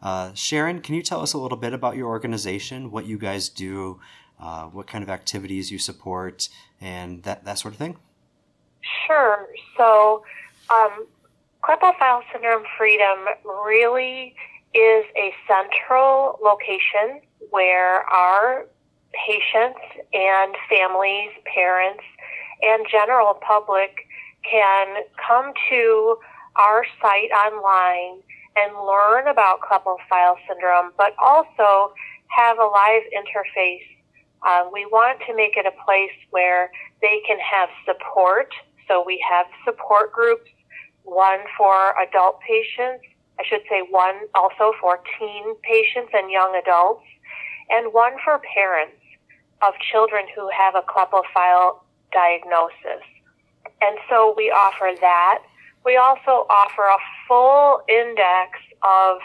Uh, 0.02 0.32
Sharon, 0.34 0.80
can 0.80 0.94
you 0.94 1.02
tell 1.02 1.20
us 1.20 1.32
a 1.32 1.38
little 1.38 1.56
bit 1.58 1.72
about 1.72 1.96
your 1.96 2.08
organization, 2.08 2.90
what 2.90 3.06
you 3.06 3.16
guys 3.18 3.48
do, 3.48 4.00
uh, 4.40 4.64
what 4.64 4.86
kind 4.86 5.02
of 5.02 5.10
activities 5.10 5.70
you 5.70 5.78
support, 5.78 6.48
and 6.80 7.22
that, 7.22 7.44
that 7.44 7.58
sort 7.58 7.74
of 7.74 7.78
thing? 7.78 7.96
Sure. 9.06 9.46
So, 9.76 10.24
um, 10.70 11.06
Klippel-Feil 11.62 12.22
Syndrome 12.32 12.64
Freedom 12.76 13.26
really 13.64 14.34
is 14.74 15.04
a 15.16 15.32
central 15.48 16.38
location 16.42 17.20
where 17.50 18.02
our 18.10 18.66
patients 19.26 19.78
and 20.12 20.54
families, 20.68 21.30
parents, 21.54 22.02
and 22.60 22.84
general 22.90 23.34
public 23.34 24.08
can 24.50 25.04
come 25.26 25.52
to 25.70 26.16
our 26.56 26.84
site 27.00 27.30
online 27.30 28.22
and 28.56 28.72
learn 28.86 29.26
about 29.26 29.60
Klippel-Feil 29.60 30.36
syndrome, 30.46 30.92
but 30.96 31.12
also 31.18 31.92
have 32.28 32.58
a 32.58 32.64
live 32.64 33.02
interface. 33.12 33.86
Uh, 34.46 34.68
we 34.72 34.86
want 34.86 35.18
to 35.26 35.34
make 35.34 35.56
it 35.56 35.66
a 35.66 35.84
place 35.84 36.14
where 36.30 36.70
they 37.00 37.20
can 37.26 37.38
have 37.38 37.68
support 37.84 38.52
So 38.88 39.02
we 39.04 39.24
have 39.28 39.46
support 39.64 40.12
groups, 40.12 40.50
one 41.04 41.40
for 41.56 41.94
adult 42.00 42.40
patients, 42.40 43.04
I 43.38 43.42
should 43.48 43.62
say 43.68 43.82
one 43.90 44.14
also 44.34 44.72
for 44.80 45.00
teen 45.18 45.54
patients 45.62 46.12
and 46.12 46.30
young 46.30 46.60
adults, 46.60 47.04
and 47.70 47.92
one 47.92 48.12
for 48.24 48.40
parents 48.54 49.00
of 49.62 49.74
children 49.90 50.26
who 50.34 50.48
have 50.50 50.74
a 50.74 50.82
Klippel-Feil 50.82 51.80
diagnosis. 52.12 53.04
And 53.84 53.98
so 54.08 54.34
we 54.36 54.50
offer 54.50 54.92
that. 55.00 55.42
We 55.84 55.96
also 55.96 56.46
offer 56.48 56.84
a 56.84 56.98
full 57.28 57.82
index 57.88 58.58
of 58.82 59.18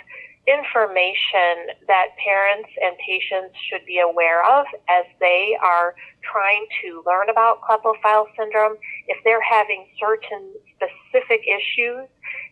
information 0.47 1.77
that 1.87 2.07
parents 2.17 2.69
and 2.81 2.97
patients 2.97 3.55
should 3.69 3.85
be 3.85 3.99
aware 3.99 4.43
of 4.43 4.65
as 4.89 5.05
they 5.19 5.55
are 5.63 5.95
trying 6.23 6.65
to 6.81 7.03
learn 7.05 7.29
about 7.29 7.61
Klippel-Feil 7.61 8.25
syndrome. 8.37 8.75
If 9.07 9.23
they're 9.23 9.43
having 9.43 9.87
certain 9.99 10.51
specific 10.75 11.41
issues, 11.47 12.09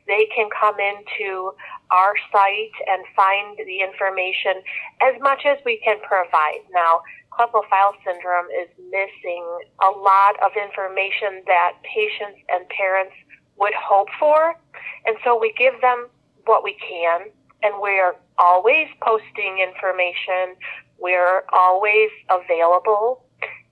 they 0.07 0.27
can 0.33 0.49
come 0.57 0.75
into 0.79 1.51
our 1.91 2.13
site 2.31 2.77
and 2.87 3.03
find 3.15 3.57
the 3.57 3.81
information 3.81 4.63
as 5.01 5.19
much 5.19 5.43
as 5.45 5.57
we 5.65 5.81
can 5.83 5.99
provide. 6.07 6.63
Now, 6.71 7.01
Klippel-Feil 7.37 7.93
syndrome 8.03 8.47
is 8.49 8.69
missing 8.89 9.45
a 9.81 9.91
lot 9.97 10.35
of 10.43 10.51
information 10.57 11.43
that 11.45 11.73
patients 11.83 12.39
and 12.49 12.67
parents 12.69 13.13
would 13.59 13.73
hope 13.75 14.07
for. 14.19 14.55
And 15.05 15.17
so 15.23 15.39
we 15.39 15.53
give 15.57 15.79
them 15.81 16.07
what 16.45 16.63
we 16.63 16.75
can 16.89 17.29
and 17.63 17.75
we're 17.79 18.15
always 18.39 18.87
posting 19.01 19.59
information. 19.59 20.55
We're 20.99 21.43
always 21.53 22.09
available. 22.29 23.23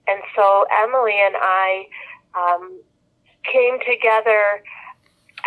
And 0.07 0.21
so 0.35 0.65
Emily 0.71 1.15
and 1.19 1.35
I 1.37 1.85
um, 2.37 2.81
came 3.43 3.79
together. 3.79 4.63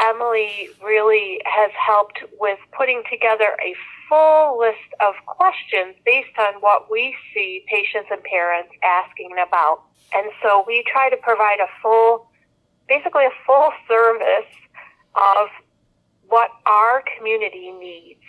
Emily 0.03 0.71
really 0.83 1.41
has 1.45 1.71
helped 1.75 2.19
with 2.39 2.59
putting 2.77 3.03
together 3.11 3.57
a 3.65 3.75
full 4.09 4.59
list 4.59 4.89
of 5.01 5.15
questions 5.27 5.95
based 6.05 6.37
on 6.39 6.55
what 6.61 6.91
we 6.91 7.15
see 7.35 7.65
patients 7.69 8.09
and 8.11 8.23
parents 8.23 8.71
asking 8.83 9.33
about. 9.35 9.83
And 10.15 10.27
so 10.43 10.65
we 10.67 10.85
try 10.91 11.11
to 11.11 11.17
provide 11.19 11.61
a 11.61 11.69
full, 11.83 12.31
basically 12.89 13.25
a 13.25 13.35
full 13.47 13.71
service 13.87 14.51
of 15.15 15.49
what 16.29 16.51
our 16.67 17.03
community 17.17 17.73
needs. 17.73 18.21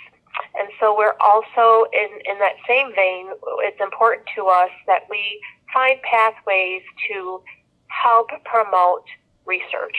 And 0.58 0.70
so 0.80 0.96
we're 0.98 1.18
also 1.20 1.90
in, 1.94 2.10
in 2.26 2.40
that 2.40 2.56
same 2.68 2.94
vein, 2.96 3.30
it's 3.64 3.80
important 3.82 4.28
to 4.36 4.48
us 4.48 4.70
that 4.88 5.08
we 5.10 5.42
find 5.74 6.00
pathways 6.02 6.82
to 7.10 7.42
help 7.88 8.30
promote 8.46 9.06
research. 9.46 9.98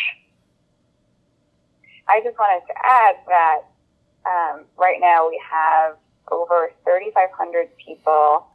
I 2.09 2.21
just 2.25 2.37
wanted 2.39 2.67
to 2.67 2.75
add 2.85 3.17
that 3.29 3.61
um, 4.27 4.65
right 4.77 4.99
now 5.01 5.29
we 5.29 5.41
have 5.51 5.97
over 6.31 6.71
3,500 6.85 7.69
people 7.77 8.47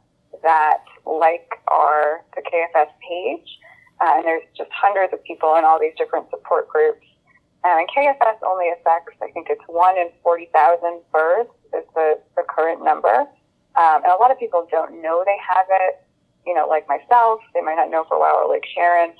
that 0.42 0.84
like 1.04 1.48
our 1.68 2.24
the 2.34 2.42
KFS 2.42 2.88
page, 3.06 3.58
uh, 4.00 4.14
and 4.16 4.24
there's 4.24 4.42
just 4.56 4.70
hundreds 4.72 5.12
of 5.12 5.22
people 5.24 5.56
in 5.56 5.64
all 5.64 5.80
these 5.80 5.94
different 5.96 6.28
support 6.30 6.68
groups. 6.68 7.06
Um, 7.64 7.78
and 7.78 7.88
KFS 7.88 8.38
only 8.46 8.70
affects, 8.70 9.14
I 9.22 9.30
think 9.32 9.48
it's 9.50 9.62
one 9.66 9.96
in 9.98 10.10
40,000 10.22 11.00
births 11.12 11.50
is 11.74 11.84
the, 11.94 12.18
the 12.36 12.42
current 12.48 12.84
number. 12.84 13.26
Um, 13.76 14.04
and 14.04 14.12
a 14.12 14.16
lot 14.20 14.30
of 14.30 14.38
people 14.38 14.66
don't 14.70 15.02
know 15.02 15.24
they 15.24 15.36
have 15.42 15.66
it, 15.68 16.00
you 16.46 16.54
know, 16.54 16.66
like 16.68 16.86
myself, 16.88 17.40
they 17.54 17.60
might 17.60 17.74
not 17.74 17.90
know 17.90 18.04
for 18.08 18.16
a 18.16 18.20
while, 18.20 18.36
or 18.36 18.48
like 18.48 18.64
Sharon. 18.72 19.10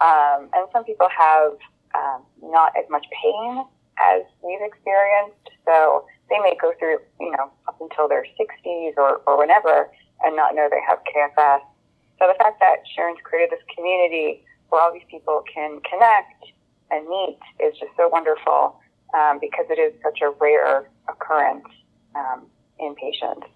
Um, 0.00 0.48
and 0.54 0.66
some 0.72 0.84
people 0.84 1.08
have 1.16 1.52
um, 1.94 2.22
not 2.42 2.72
as 2.76 2.88
much 2.88 3.06
pain 3.22 3.64
as 4.08 4.22
we've 4.42 4.62
experienced. 4.62 5.50
So 5.64 6.06
they 6.28 6.38
may 6.38 6.56
go 6.60 6.72
through, 6.78 6.98
you 7.20 7.30
know, 7.32 7.50
up 7.68 7.76
until 7.80 8.08
their 8.08 8.24
60s 8.38 8.92
or, 8.96 9.20
or 9.26 9.38
whenever 9.38 9.90
and 10.22 10.36
not 10.36 10.54
know 10.54 10.68
they 10.70 10.80
have 10.86 10.98
KFS. 11.04 11.60
So 12.18 12.26
the 12.28 12.34
fact 12.38 12.60
that 12.60 12.84
Sharon's 12.94 13.18
created 13.24 13.50
this 13.50 13.64
community 13.74 14.44
where 14.68 14.82
all 14.82 14.92
these 14.92 15.06
people 15.10 15.42
can 15.52 15.80
connect 15.88 16.52
and 16.90 17.08
meet 17.08 17.38
is 17.58 17.78
just 17.78 17.92
so 17.96 18.08
wonderful 18.08 18.80
um, 19.14 19.38
because 19.40 19.66
it 19.70 19.78
is 19.78 19.92
such 20.02 20.20
a 20.22 20.30
rare 20.40 20.90
occurrence 21.08 21.66
um, 22.14 22.46
in 22.78 22.94
patients. 22.94 23.46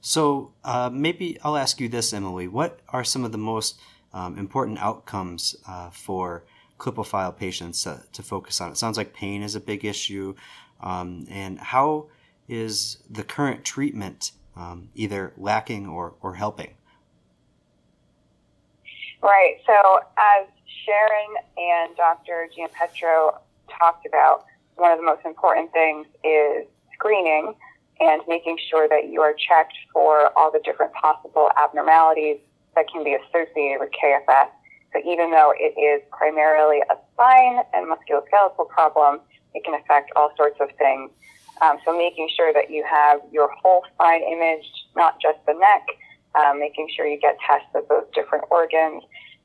So 0.00 0.52
uh, 0.64 0.90
maybe 0.92 1.38
I'll 1.42 1.56
ask 1.56 1.80
you 1.80 1.88
this, 1.88 2.12
Emily. 2.12 2.46
What 2.46 2.80
are 2.90 3.04
some 3.04 3.24
of 3.24 3.32
the 3.32 3.38
most 3.38 3.80
um, 4.12 4.38
important 4.38 4.78
outcomes 4.78 5.56
uh, 5.66 5.90
for 5.90 6.44
Klippel-Feil 6.84 7.36
patients 7.36 7.82
to 7.84 8.22
focus 8.22 8.60
on? 8.60 8.72
It 8.72 8.76
sounds 8.76 8.96
like 8.96 9.14
pain 9.14 9.42
is 9.42 9.54
a 9.54 9.60
big 9.60 9.84
issue. 9.84 10.34
Um, 10.80 11.26
and 11.30 11.58
how 11.58 12.08
is 12.48 12.98
the 13.08 13.24
current 13.24 13.64
treatment 13.64 14.32
um, 14.56 14.90
either 14.94 15.32
lacking 15.36 15.86
or, 15.86 16.14
or 16.20 16.34
helping? 16.34 16.74
Right. 19.22 19.56
So, 19.66 20.00
as 20.18 20.46
Sharon 20.84 21.34
and 21.56 21.96
Dr. 21.96 22.48
Giampietro 22.56 23.38
talked 23.78 24.06
about, 24.06 24.44
one 24.76 24.92
of 24.92 24.98
the 24.98 25.04
most 25.04 25.24
important 25.24 25.72
things 25.72 26.06
is 26.22 26.66
screening 26.92 27.54
and 28.00 28.20
making 28.28 28.58
sure 28.70 28.88
that 28.88 29.08
you 29.08 29.22
are 29.22 29.32
checked 29.32 29.74
for 29.92 30.36
all 30.36 30.50
the 30.50 30.60
different 30.64 30.92
possible 30.92 31.48
abnormalities 31.56 32.38
that 32.74 32.86
can 32.92 33.04
be 33.04 33.14
associated 33.14 33.78
with 33.80 33.90
KFS. 33.92 34.48
So 34.94 35.00
even 35.04 35.32
though 35.32 35.52
it 35.58 35.74
is 35.78 36.02
primarily 36.12 36.78
a 36.88 36.94
spine 37.12 37.62
and 37.74 37.90
musculoskeletal 37.90 38.68
problem, 38.68 39.20
it 39.54 39.64
can 39.64 39.74
affect 39.74 40.12
all 40.14 40.30
sorts 40.36 40.60
of 40.60 40.70
things. 40.78 41.10
Um, 41.62 41.78
so 41.84 41.96
making 41.96 42.28
sure 42.36 42.52
that 42.52 42.70
you 42.70 42.84
have 42.88 43.20
your 43.32 43.50
whole 43.62 43.84
spine 43.94 44.22
imaged, 44.22 44.74
not 44.96 45.20
just 45.20 45.38
the 45.46 45.54
neck, 45.54 45.82
um, 46.34 46.58
making 46.58 46.88
sure 46.94 47.06
you 47.06 47.18
get 47.18 47.36
tests 47.46 47.68
of 47.74 47.86
those 47.88 48.06
different 48.14 48.44
organs. 48.50 49.02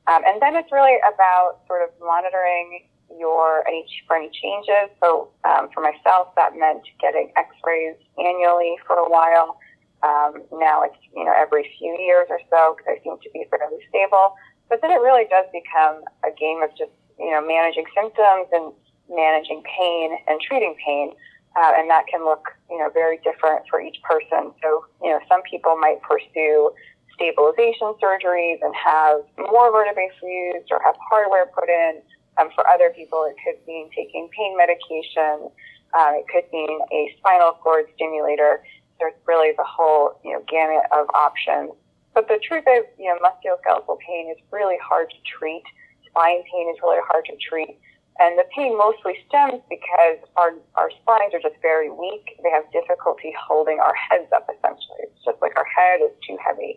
Um, 0.07 0.23
and 0.25 0.41
then 0.41 0.55
it's 0.55 0.71
really 0.71 0.97
about 1.05 1.59
sort 1.67 1.83
of 1.83 1.89
monitoring 1.99 2.85
your 3.17 3.67
any 3.67 3.85
for 4.07 4.15
any 4.15 4.29
changes. 4.29 4.93
So 5.01 5.29
um, 5.43 5.69
for 5.73 5.81
myself, 5.81 6.33
that 6.35 6.55
meant 6.55 6.81
getting 7.01 7.31
X-rays 7.35 7.95
annually 8.17 8.75
for 8.85 8.95
a 8.97 9.09
while. 9.09 9.57
Um, 10.01 10.41
now 10.53 10.83
it's 10.83 10.97
you 11.15 11.25
know 11.25 11.33
every 11.35 11.69
few 11.77 11.97
years 11.99 12.27
or 12.29 12.39
so 12.49 12.75
because 12.77 12.97
I 12.99 13.03
seem 13.03 13.17
to 13.21 13.29
be 13.33 13.45
fairly 13.49 13.77
stable. 13.89 14.35
But 14.69 14.81
then 14.81 14.91
it 14.91 15.01
really 15.01 15.25
does 15.29 15.45
become 15.51 16.05
a 16.23 16.31
game 16.31 16.61
of 16.63 16.69
just 16.77 16.93
you 17.17 17.31
know 17.31 17.45
managing 17.45 17.85
symptoms 17.93 18.47
and 18.53 18.73
managing 19.09 19.63
pain 19.65 20.17
and 20.27 20.39
treating 20.39 20.75
pain. 20.85 21.11
Uh, 21.57 21.73
and 21.75 21.89
that 21.89 22.05
can 22.05 22.23
look, 22.23 22.45
you 22.69 22.77
know, 22.77 22.89
very 22.93 23.17
different 23.25 23.65
for 23.69 23.81
each 23.81 23.97
person. 24.03 24.53
So, 24.61 24.85
you 25.01 25.09
know, 25.09 25.19
some 25.27 25.41
people 25.41 25.75
might 25.77 25.99
pursue 26.03 26.71
stabilization 27.19 27.93
surgeries 28.01 28.59
and 28.61 28.73
have 28.75 29.21
more 29.37 29.71
vertebrae 29.71 30.09
fused 30.21 30.69
or 30.71 30.79
have 30.85 30.95
hardware 31.09 31.47
put 31.47 31.67
in. 31.67 32.01
Um, 32.37 32.49
for 32.55 32.65
other 32.69 32.91
people, 32.95 33.25
it 33.25 33.35
could 33.43 33.59
mean 33.67 33.89
taking 33.95 34.29
pain 34.29 34.55
medication. 34.55 35.49
Uh, 35.93 36.21
it 36.21 36.25
could 36.31 36.45
mean 36.53 36.79
a 36.93 37.13
spinal 37.17 37.57
cord 37.61 37.85
stimulator. 37.95 38.63
There's 38.99 39.13
really 39.27 39.51
the 39.57 39.65
whole, 39.65 40.19
you 40.23 40.33
know, 40.33 40.43
gamut 40.47 40.85
of 40.91 41.07
options. 41.13 41.71
But 42.19 42.27
the 42.27 42.43
truth 42.43 42.67
is, 42.67 42.83
you 42.99 43.07
know, 43.07 43.15
musculoskeletal 43.23 43.95
pain 44.03 44.27
is 44.27 44.35
really 44.51 44.75
hard 44.83 45.07
to 45.07 45.15
treat. 45.23 45.63
Spine 46.03 46.43
pain 46.51 46.67
is 46.67 46.75
really 46.83 46.99
hard 47.07 47.23
to 47.31 47.35
treat. 47.39 47.79
And 48.19 48.37
the 48.37 48.43
pain 48.51 48.75
mostly 48.77 49.15
stems 49.23 49.63
because 49.71 50.19
our, 50.35 50.51
our 50.75 50.91
spines 50.99 51.31
are 51.31 51.39
just 51.39 51.55
very 51.61 51.87
weak. 51.89 52.35
They 52.43 52.51
have 52.51 52.67
difficulty 52.75 53.31
holding 53.39 53.79
our 53.79 53.95
heads 53.95 54.27
up, 54.35 54.51
essentially. 54.51 55.07
It's 55.07 55.23
just 55.23 55.39
like 55.39 55.55
our 55.55 55.63
head 55.63 56.03
is 56.03 56.11
too 56.27 56.35
heavy. 56.43 56.75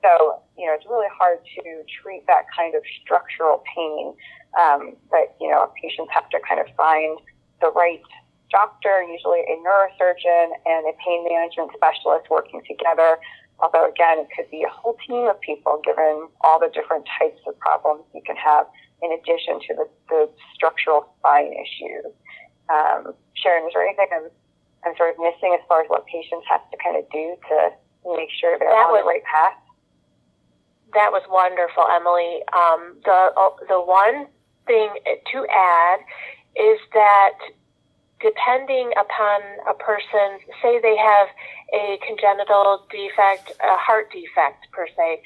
So, 0.00 0.40
you 0.56 0.64
know, 0.64 0.72
it's 0.72 0.88
really 0.88 1.12
hard 1.12 1.44
to 1.44 1.84
treat 2.00 2.24
that 2.24 2.48
kind 2.56 2.72
of 2.74 2.80
structural 3.04 3.60
pain. 3.68 4.16
Um, 4.56 4.96
but, 5.12 5.36
you 5.38 5.52
know, 5.52 5.68
patients 5.76 6.08
have 6.16 6.32
to 6.32 6.40
kind 6.48 6.64
of 6.64 6.72
find 6.80 7.20
the 7.60 7.68
right 7.76 8.00
doctor, 8.48 9.04
usually 9.04 9.44
a 9.44 9.60
neurosurgeon 9.60 10.48
and 10.64 10.88
a 10.88 10.96
pain 11.04 11.28
management 11.28 11.76
specialist 11.76 12.32
working 12.32 12.62
together. 12.64 13.20
Although, 13.60 13.88
again, 13.88 14.18
it 14.18 14.28
could 14.34 14.50
be 14.50 14.62
a 14.62 14.70
whole 14.70 14.96
team 15.06 15.26
of 15.26 15.40
people 15.40 15.80
given 15.84 16.28
all 16.42 16.60
the 16.60 16.70
different 16.72 17.08
types 17.18 17.40
of 17.46 17.58
problems 17.58 18.04
you 18.14 18.22
can 18.22 18.36
have 18.36 18.66
in 19.02 19.10
addition 19.12 19.58
to 19.66 19.74
the, 19.74 19.86
the 20.08 20.30
structural 20.54 21.10
spine 21.18 21.52
issues. 21.52 22.12
Um, 22.70 23.14
Sharon, 23.34 23.66
is 23.66 23.72
there 23.74 23.82
anything 23.82 24.06
I'm, 24.12 24.30
I'm 24.86 24.94
sort 24.96 25.10
of 25.10 25.18
missing 25.18 25.56
as 25.58 25.64
far 25.66 25.82
as 25.82 25.88
what 25.88 26.06
patients 26.06 26.46
have 26.50 26.62
to 26.70 26.76
kind 26.82 26.96
of 26.96 27.04
do 27.10 27.34
to 27.50 27.56
make 28.14 28.30
sure 28.30 28.58
they're 28.58 28.70
that 28.70 28.86
on 28.86 28.92
was, 28.92 29.02
the 29.02 29.08
right 29.08 29.26
path? 29.26 29.58
That 30.94 31.10
was 31.10 31.22
wonderful, 31.28 31.84
Emily. 31.90 32.42
Um, 32.54 32.96
the 33.04 33.20
the 33.68 33.80
one 33.80 34.26
thing 34.66 34.88
to 35.04 35.38
add 35.50 36.00
is 36.56 36.78
that 36.94 37.36
depending 38.20 38.90
upon 38.98 39.40
a 39.68 39.74
person, 39.74 40.42
say 40.62 40.80
they 40.80 40.96
have 40.96 41.28
a 41.72 41.98
congenital 42.06 42.86
defect, 42.90 43.52
a 43.62 43.76
heart 43.76 44.10
defect 44.10 44.66
per 44.72 44.86
se, 44.96 45.22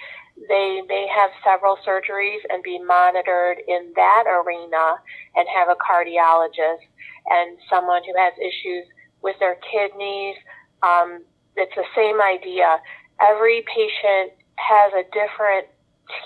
they 0.48 0.82
may 0.88 1.06
have 1.08 1.30
several 1.44 1.76
surgeries 1.86 2.40
and 2.50 2.62
be 2.62 2.78
monitored 2.78 3.58
in 3.68 3.92
that 3.96 4.24
arena 4.26 4.96
and 5.36 5.46
have 5.48 5.68
a 5.68 5.76
cardiologist 5.76 6.84
and 7.26 7.58
someone 7.70 8.02
who 8.04 8.12
has 8.18 8.32
issues 8.38 8.84
with 9.22 9.36
their 9.38 9.56
kidneys. 9.70 10.36
Um, 10.82 11.22
it's 11.56 11.74
the 11.76 11.84
same 11.94 12.20
idea. 12.20 12.80
Every 13.20 13.64
patient 13.68 14.32
has 14.56 14.92
a 14.92 15.04
different 15.12 15.68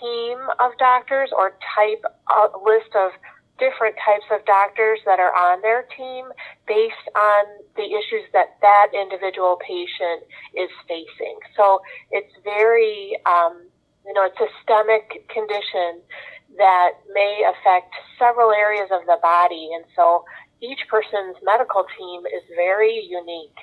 team 0.01 0.39
of 0.59 0.73
doctors 0.79 1.31
or 1.37 1.59
type 1.75 2.03
list 2.65 2.95
of 2.95 3.11
different 3.59 3.97
types 4.05 4.25
of 4.31 4.45
doctors 4.45 5.01
that 5.05 5.19
are 5.19 5.33
on 5.33 5.62
their 5.62 5.85
team 5.97 6.27
based 6.66 7.09
on 7.16 7.45
the 7.77 7.85
issues 7.85 8.25
that 8.33 8.57
that 8.61 8.88
individual 8.92 9.59
patient 9.66 10.25
is 10.55 10.71
facing. 10.88 11.38
So 11.57 11.81
it's 12.11 12.33
very, 12.45 13.16
um, 13.27 13.64
you 14.05 14.12
know, 14.12 14.25
a 14.25 14.33
systemic 14.37 15.29
condition 15.29 16.01
that 16.59 16.92
may 17.12 17.45
affect 17.49 17.95
several 18.19 18.53
areas 18.53 18.88
of 18.92 19.05
the 19.07 19.19
body. 19.23 19.71
And 19.75 19.85
so 19.95 20.25
each 20.61 20.81
person's 20.88 21.37
medical 21.42 21.85
team 21.99 22.23
is 22.27 22.42
very 22.55 23.01
unique. 23.05 23.59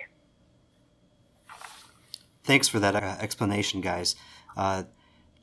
Thanks 2.44 2.68
for 2.68 2.80
that 2.80 2.96
uh, 2.96 3.16
explanation, 3.22 3.82
guys. 3.82 4.16
Uh, 4.58 4.84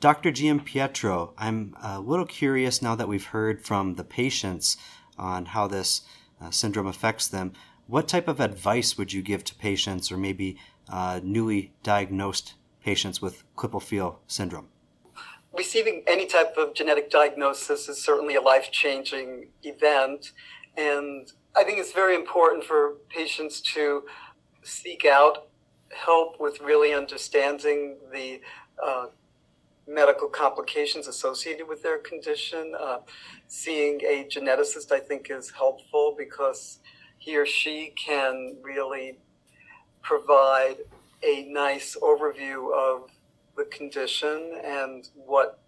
Dr. 0.00 0.32
Giampietro, 0.32 1.34
I'm 1.36 1.76
a 1.82 2.00
little 2.00 2.24
curious 2.24 2.80
now 2.80 2.94
that 2.94 3.06
we've 3.06 3.26
heard 3.26 3.60
from 3.60 3.96
the 3.96 4.04
patients 4.04 4.78
on 5.18 5.44
how 5.44 5.66
this 5.66 6.00
uh, 6.40 6.50
syndrome 6.50 6.86
affects 6.86 7.28
them. 7.28 7.52
What 7.86 8.08
type 8.08 8.26
of 8.26 8.40
advice 8.40 8.96
would 8.96 9.12
you 9.12 9.20
give 9.20 9.44
to 9.44 9.54
patients 9.54 10.10
or 10.10 10.16
maybe 10.16 10.56
uh, 10.88 11.20
newly 11.22 11.74
diagnosed 11.82 12.54
patients 12.82 13.20
with 13.20 13.44
Klippel-Feil 13.56 14.16
syndrome? 14.26 14.68
Receiving 15.52 16.02
any 16.06 16.24
type 16.24 16.54
of 16.56 16.72
genetic 16.72 17.10
diagnosis 17.10 17.86
is 17.86 18.02
certainly 18.02 18.36
a 18.36 18.40
life 18.40 18.70
changing 18.72 19.48
event. 19.64 20.32
And 20.78 21.30
I 21.54 21.62
think 21.62 21.78
it's 21.78 21.92
very 21.92 22.14
important 22.14 22.64
for 22.64 22.94
patients 23.10 23.60
to 23.74 24.04
seek 24.62 25.04
out 25.04 25.48
help 25.90 26.40
with 26.40 26.60
really 26.60 26.94
understanding 26.94 27.98
the 28.12 28.40
uh, 28.82 29.06
medical 29.90 30.28
complications 30.28 31.08
associated 31.08 31.66
with 31.68 31.82
their 31.82 31.98
condition. 31.98 32.74
Uh, 32.78 32.98
seeing 33.48 34.00
a 34.02 34.24
geneticist, 34.24 34.92
I 34.92 35.00
think, 35.00 35.30
is 35.30 35.50
helpful 35.50 36.14
because 36.16 36.78
he 37.18 37.36
or 37.36 37.44
she 37.44 37.92
can 37.96 38.56
really 38.62 39.18
provide 40.02 40.76
a 41.22 41.44
nice 41.50 41.96
overview 42.00 42.72
of 42.72 43.10
the 43.56 43.64
condition 43.64 44.58
and 44.64 45.08
what 45.14 45.60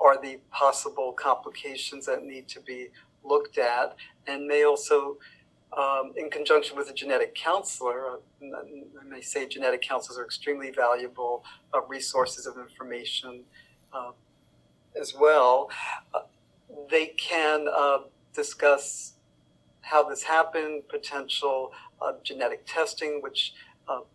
are 0.00 0.20
the 0.20 0.40
possible 0.50 1.12
complications 1.12 2.06
that 2.06 2.24
need 2.24 2.48
to 2.48 2.60
be 2.60 2.88
looked 3.22 3.58
at, 3.58 3.94
and 4.26 4.46
may 4.46 4.64
also 4.64 5.18
um, 5.76 6.12
in 6.16 6.30
conjunction 6.30 6.76
with 6.76 6.90
a 6.90 6.92
genetic 6.92 7.34
counselor, 7.34 8.10
uh, 8.10 8.16
I 8.42 9.04
may 9.08 9.20
say 9.20 9.46
genetic 9.46 9.82
counselors 9.82 10.18
are 10.18 10.24
extremely 10.24 10.70
valuable 10.70 11.44
uh, 11.72 11.82
resources 11.86 12.46
of 12.46 12.58
information 12.58 13.42
uh, 13.92 14.10
as 15.00 15.14
well. 15.14 15.70
Uh, 16.12 16.20
they 16.90 17.06
can 17.06 17.66
uh, 17.72 17.98
discuss 18.34 19.14
how 19.82 20.08
this 20.08 20.24
happened, 20.24 20.82
potential 20.88 21.72
uh, 22.02 22.12
genetic 22.22 22.64
testing, 22.66 23.20
which 23.22 23.54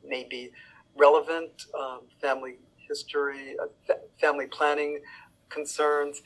may 0.08 0.26
be 0.30 0.52
relevant, 0.96 1.66
um, 1.78 2.00
family 2.22 2.56
history, 2.88 3.58
family 4.22 4.46
planning 4.48 5.02
concerns, 5.50 6.22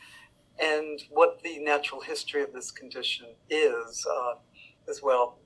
and 0.62 1.02
what 1.10 1.42
the 1.42 1.58
natural 1.58 2.00
history 2.00 2.44
of 2.44 2.54
this 2.54 2.70
condition 2.70 3.26
is 3.50 4.06
as 4.90 5.02
well. 5.02 5.38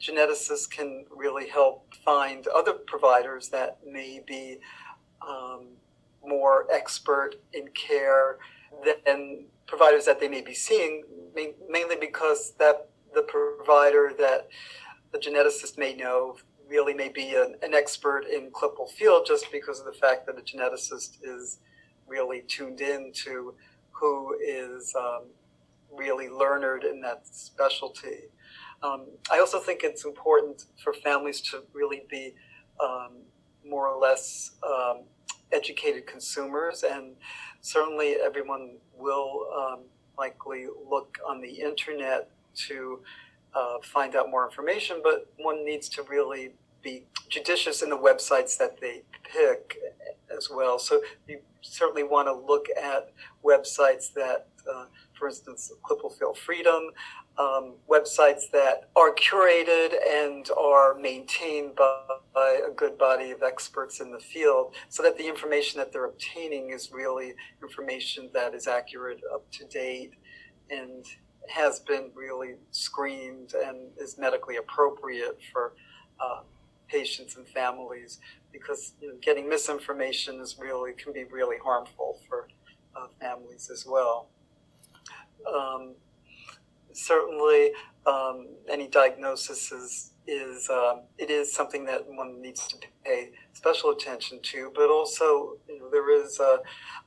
Geneticists 0.00 0.68
can 0.70 1.06
really 1.14 1.48
help 1.48 1.94
find 2.04 2.46
other 2.48 2.74
providers 2.74 3.48
that 3.48 3.78
may 3.86 4.22
be 4.26 4.58
um, 5.26 5.68
more 6.24 6.66
expert 6.72 7.36
in 7.52 7.68
care 7.68 8.38
than 9.04 9.46
providers 9.66 10.04
that 10.04 10.20
they 10.20 10.28
may 10.28 10.42
be 10.42 10.54
seeing, 10.54 11.02
mainly 11.34 11.96
because 11.96 12.52
that 12.58 12.88
the 13.14 13.22
provider 13.22 14.12
that 14.18 14.48
the 15.12 15.18
geneticist 15.18 15.78
may 15.78 15.94
know 15.94 16.36
really 16.68 16.94
may 16.94 17.08
be 17.08 17.34
an, 17.34 17.54
an 17.62 17.74
expert 17.74 18.24
in 18.26 18.50
Klippel-Feil 18.50 19.24
just 19.24 19.50
because 19.52 19.78
of 19.80 19.86
the 19.86 19.92
fact 19.92 20.26
that 20.26 20.38
a 20.38 20.42
geneticist 20.42 21.18
is 21.22 21.58
really 22.06 22.42
tuned 22.48 22.80
in 22.80 23.12
to 23.14 23.54
who 23.92 24.36
is 24.44 24.94
um, 24.98 25.22
really 25.92 26.28
learned 26.28 26.84
in 26.84 27.00
that 27.00 27.26
specialty. 27.26 28.28
Um, 28.82 29.06
I 29.30 29.38
also 29.38 29.58
think 29.58 29.82
it's 29.82 30.04
important 30.04 30.66
for 30.82 30.92
families 30.92 31.40
to 31.42 31.64
really 31.72 32.04
be 32.10 32.34
um, 32.80 33.12
more 33.64 33.88
or 33.88 34.00
less 34.00 34.52
um, 34.62 35.04
educated 35.52 36.06
consumers, 36.06 36.82
and 36.82 37.14
certainly 37.60 38.16
everyone 38.24 38.76
will 38.96 39.48
um, 39.56 39.80
likely 40.18 40.66
look 40.88 41.18
on 41.28 41.40
the 41.40 41.50
internet 41.50 42.30
to 42.54 43.00
uh, 43.54 43.78
find 43.82 44.14
out 44.14 44.30
more 44.30 44.44
information, 44.44 45.00
but 45.02 45.30
one 45.38 45.64
needs 45.64 45.88
to 45.88 46.02
really 46.04 46.52
be 46.82 47.04
judicious 47.28 47.82
in 47.82 47.90
the 47.90 47.98
websites 47.98 48.56
that 48.58 48.80
they 48.80 49.02
pick 49.24 49.76
as 50.36 50.48
well. 50.50 50.78
So 50.78 51.00
you 51.26 51.40
certainly 51.62 52.02
want 52.04 52.28
to 52.28 52.32
look 52.32 52.66
at 52.80 53.12
websites 53.44 54.12
that, 54.14 54.46
uh, 54.72 54.86
for 55.18 55.28
instance, 55.28 55.72
Klippel-Feil 55.82 56.36
Freedom, 56.36 56.90
um, 57.38 57.74
websites 57.88 58.50
that 58.52 58.88
are 58.96 59.14
curated 59.14 59.94
and 60.10 60.48
are 60.56 60.94
maintained 60.94 61.76
by, 61.76 61.98
by, 62.34 62.60
a 62.66 62.70
good 62.70 62.96
body 62.96 63.30
of 63.30 63.42
experts 63.42 64.00
in 64.00 64.10
the 64.10 64.18
field 64.18 64.74
so 64.88 65.02
that 65.02 65.18
the 65.18 65.26
information 65.26 65.78
that 65.78 65.92
they're 65.92 66.06
obtaining 66.06 66.70
is 66.70 66.90
really 66.92 67.34
information 67.62 68.30
that 68.32 68.54
is 68.54 68.66
accurate, 68.66 69.20
up 69.34 69.50
to 69.50 69.66
date, 69.66 70.12
and 70.70 71.04
has 71.48 71.80
been 71.80 72.10
really 72.14 72.54
screened 72.70 73.52
and 73.52 73.90
is 73.98 74.16
medically 74.16 74.56
appropriate 74.56 75.38
for 75.52 75.74
uh, 76.18 76.40
patients 76.88 77.36
and 77.36 77.46
families 77.48 78.18
because 78.50 78.94
you 79.00 79.08
know, 79.08 79.14
getting 79.20 79.48
misinformation 79.48 80.40
is 80.40 80.56
really 80.58 80.92
can 80.92 81.12
be 81.12 81.24
really 81.24 81.56
harmful 81.62 82.18
for 82.28 82.48
uh, 82.96 83.06
families 83.20 83.70
as 83.70 83.84
well. 83.86 84.28
Um, 85.46 85.94
certainly 86.96 87.72
um, 88.06 88.48
any 88.68 88.88
diagnosis 88.88 89.72
is 89.72 90.12
is 90.28 90.68
um, 90.70 91.02
it 91.18 91.30
is 91.30 91.52
something 91.52 91.84
that 91.84 92.02
one 92.06 92.40
needs 92.42 92.66
to 92.66 92.76
pay 93.04 93.30
special 93.52 93.90
attention 93.90 94.40
to, 94.42 94.72
but 94.74 94.90
also 94.90 95.56
you 95.68 95.78
know, 95.78 95.88
there 95.88 96.10
is 96.10 96.40
a, 96.40 96.58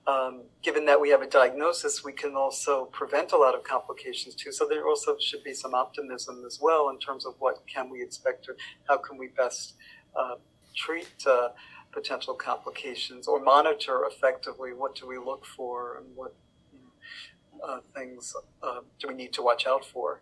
um, 0.10 0.44
given 0.64 0.86
that 0.86 1.00
we 1.00 1.10
have 1.10 1.22
a 1.22 1.28
diagnosis, 1.28 2.02
we 2.04 2.14
can 2.14 2.36
also 2.36 2.86
prevent 2.86 3.34
a 3.34 3.38
lot 3.38 3.56
of 3.56 3.64
complications 3.64 4.36
too. 4.36 4.54
So 4.54 4.66
there 4.68 4.88
also 4.88 5.18
should 5.20 5.44
be 5.44 5.54
some 5.54 5.74
optimism 5.74 6.44
as 6.48 6.60
well 6.62 6.90
in 6.90 7.00
terms 7.00 7.26
of 7.26 7.34
what 7.40 7.62
can 7.68 7.90
we 7.90 8.02
expect 8.02 8.48
or 8.48 8.56
how 8.88 8.98
can 8.98 9.18
we 9.18 9.28
best 9.28 9.76
uh, 10.16 10.36
treat 10.76 11.12
uh, 11.28 11.50
potential 11.92 12.34
complications 12.34 13.28
or 13.28 13.42
monitor 13.42 14.06
effectively 14.06 14.74
what 14.74 14.96
do 14.96 15.08
we 15.08 15.18
look 15.18 15.44
for 15.44 15.98
and 15.98 16.06
what 16.16 16.36
uh, 17.64 17.80
things 17.96 18.36
uh, 18.64 18.82
do 19.00 19.08
we 19.08 19.14
need 19.14 19.34
to 19.34 19.42
watch 19.42 19.68
out 19.68 19.86
for? 19.86 20.22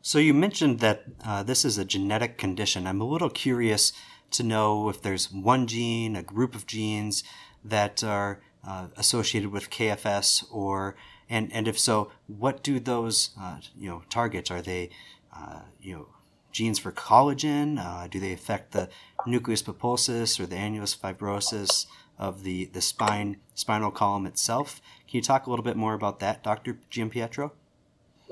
So 0.00 0.18
you 0.18 0.34
mentioned 0.34 0.80
that 0.80 1.04
uh, 1.24 1.42
this 1.42 1.64
is 1.64 1.78
a 1.78 1.84
genetic 1.84 2.36
condition. 2.36 2.86
I'm 2.86 3.00
a 3.00 3.06
little 3.06 3.30
curious 3.30 3.92
to 4.32 4.42
know 4.42 4.88
if 4.88 5.00
there's 5.00 5.30
one 5.30 5.66
gene, 5.66 6.16
a 6.16 6.22
group 6.22 6.54
of 6.54 6.66
genes 6.66 7.22
that 7.64 8.02
are 8.02 8.40
uh, 8.66 8.88
associated 8.96 9.52
with 9.52 9.70
KFS, 9.70 10.44
or 10.50 10.96
and 11.28 11.52
and 11.52 11.68
if 11.68 11.78
so, 11.78 12.10
what 12.26 12.62
do 12.62 12.80
those 12.80 13.30
uh, 13.40 13.58
you 13.78 13.88
know 13.88 14.02
targets? 14.10 14.50
Are 14.50 14.62
they 14.62 14.90
uh, 15.36 15.60
you 15.80 15.94
know 15.94 16.08
genes 16.52 16.78
for 16.78 16.92
collagen? 16.92 18.10
do 18.10 18.20
they 18.20 18.32
affect 18.32 18.72
the 18.72 18.88
nucleus 19.26 19.62
pulposus 19.62 20.38
or 20.38 20.46
the 20.46 20.56
annulus 20.56 20.96
fibrosus? 20.96 21.86
of 22.18 22.44
the, 22.44 22.66
the 22.66 22.80
spine 22.80 23.36
spinal 23.54 23.90
column 23.90 24.26
itself. 24.26 24.80
Can 25.08 25.18
you 25.18 25.22
talk 25.22 25.46
a 25.46 25.50
little 25.50 25.64
bit 25.64 25.76
more 25.76 25.94
about 25.94 26.20
that, 26.20 26.42
Dr. 26.44 26.78
Giampietro? 26.90 27.50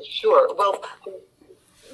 Sure. 0.09 0.54
Well, 0.54 0.83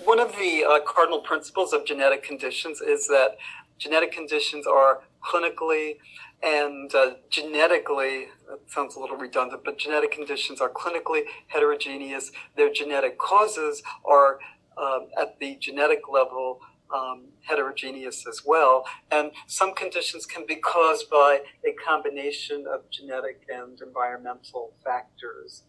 one 0.05 0.21
of 0.21 0.37
the 0.37 0.65
uh, 0.65 0.81
cardinal 0.87 1.21
principles 1.21 1.73
of 1.73 1.87
genetic 1.87 2.23
conditions 2.23 2.83
is 2.83 3.09
that 3.09 3.39
genetic 3.79 4.13
conditions 4.13 4.67
are 4.67 5.01
clinically 5.25 5.97
and 6.43 6.95
uh, 6.95 7.15
genetically, 7.31 8.27
that 8.49 8.61
sounds 8.67 8.95
a 8.95 9.01
little 9.01 9.17
redundant, 9.17 9.63
but 9.65 9.79
genetic 9.79 10.13
conditions 10.13 10.61
are 10.61 10.69
clinically 10.69 11.23
heterogeneous. 11.47 12.31
Their 12.57 12.71
genetic 12.71 13.19
causes 13.19 13.83
are 14.05 14.39
uh, 14.77 15.01
at 15.21 15.39
the 15.39 15.57
genetic 15.57 16.09
level 16.13 16.61
um, 16.95 17.25
heterogeneous 17.43 18.27
as 18.27 18.43
well. 18.45 18.85
And 19.11 19.33
some 19.47 19.75
conditions 19.75 20.27
can 20.27 20.47
be 20.47 20.57
caused 20.57 21.11
by 21.11 21.41
a 21.65 21.73
combination 21.85 22.67
of 22.73 22.89
genetic 22.91 23.43
and 23.49 23.81
environmental 23.81 24.73
factors 24.85 25.65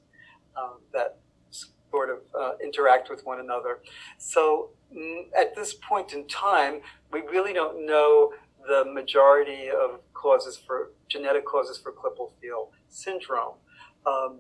um, 0.56 0.80
that 0.94 1.18
sort 1.92 2.10
of 2.10 2.18
uh, 2.40 2.52
interact 2.64 3.10
with 3.10 3.26
one 3.26 3.40
another. 3.40 3.80
So 4.18 4.70
mm, 4.96 5.24
at 5.38 5.56
this 5.56 5.74
point 5.74 6.14
in 6.14 6.28
time, 6.28 6.82
we 7.12 7.22
really 7.22 7.54
don't 7.54 7.86
know 7.86 8.34
the 8.68 8.86
majority 8.86 9.70
of 9.70 10.02
causes 10.14 10.58
for 10.58 10.92
genetic 11.08 11.46
causes 11.46 11.78
for 11.78 11.94
Klippel-Feil 11.94 12.70
syndrome. 12.90 13.54
Um, 14.06 14.40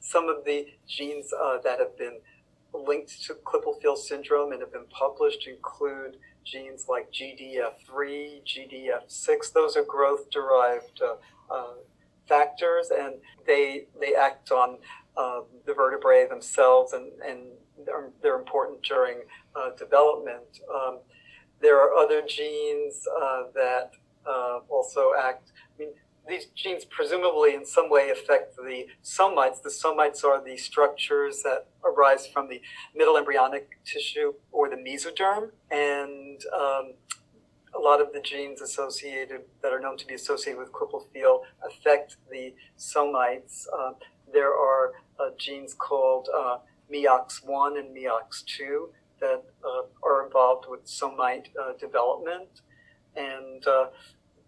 some 0.00 0.28
of 0.28 0.44
the 0.44 0.68
genes 0.86 1.30
uh, 1.32 1.58
that 1.64 1.78
have 1.78 1.96
been 1.98 2.18
linked 2.76 3.22
to 3.24 3.34
Klippel-Feil 3.34 3.96
syndrome 3.96 4.52
and 4.52 4.60
have 4.60 4.72
been 4.72 4.86
published 4.90 5.46
include 5.46 6.16
genes 6.44 6.86
like 6.88 7.12
GDF3, 7.12 8.42
GDF6. 8.44 9.52
Those 9.52 9.76
are 9.76 9.84
growth-derived 9.84 11.00
uh, 11.02 11.54
uh, 11.54 11.74
factors, 12.28 12.90
and 12.96 13.14
they 13.46 13.86
they 14.00 14.14
act 14.14 14.50
on 14.50 14.78
uh, 15.16 15.40
the 15.64 15.74
vertebrae 15.74 16.26
themselves, 16.28 16.92
and 16.92 17.12
and 17.22 17.40
they're, 17.84 18.10
they're 18.22 18.38
important 18.38 18.82
during 18.82 19.18
uh, 19.54 19.70
development. 19.78 20.60
Um, 20.72 20.98
there 21.60 21.78
are 21.78 21.94
other 21.94 22.22
genes 22.22 23.06
uh, 23.22 23.44
that 23.54 23.92
uh, 24.26 24.60
also 24.68 25.12
act. 25.18 25.52
I 25.74 25.78
mean, 25.78 25.90
these 26.28 26.46
genes 26.54 26.84
presumably 26.84 27.54
in 27.54 27.64
some 27.64 27.90
way 27.90 28.10
affect 28.10 28.56
the 28.56 28.86
somites. 29.02 29.62
The 29.62 29.70
somites 29.70 30.24
are 30.24 30.42
the 30.44 30.56
structures 30.56 31.42
that 31.42 31.66
arise 31.84 32.26
from 32.26 32.48
the 32.48 32.60
middle 32.94 33.16
embryonic 33.16 33.78
tissue 33.84 34.34
or 34.52 34.68
the 34.68 34.76
mesoderm, 34.76 35.50
and 35.70 36.40
um, 36.54 36.94
a 37.74 37.78
lot 37.78 38.00
of 38.00 38.12
the 38.12 38.20
genes 38.20 38.60
associated 38.60 39.42
that 39.62 39.72
are 39.72 39.80
known 39.80 39.96
to 39.98 40.06
be 40.06 40.14
associated 40.14 40.58
with 40.58 40.72
Klippel-Feil 40.72 41.42
affect 41.64 42.16
the 42.30 42.54
somites. 42.78 43.66
Uh, 43.72 43.92
there 44.32 44.52
are 44.52 44.92
uh, 45.20 45.30
genes 45.38 45.74
called 45.74 46.28
uh, 46.36 46.58
MEOX1 46.92 47.78
and 47.78 47.96
MEOX2 47.96 48.88
that 49.20 49.44
uh, 49.64 49.82
are 50.02 50.26
involved 50.26 50.66
with 50.68 50.84
somite 50.86 51.48
uh, 51.60 51.72
development, 51.78 52.48
and 53.14 53.66
uh, 53.66 53.86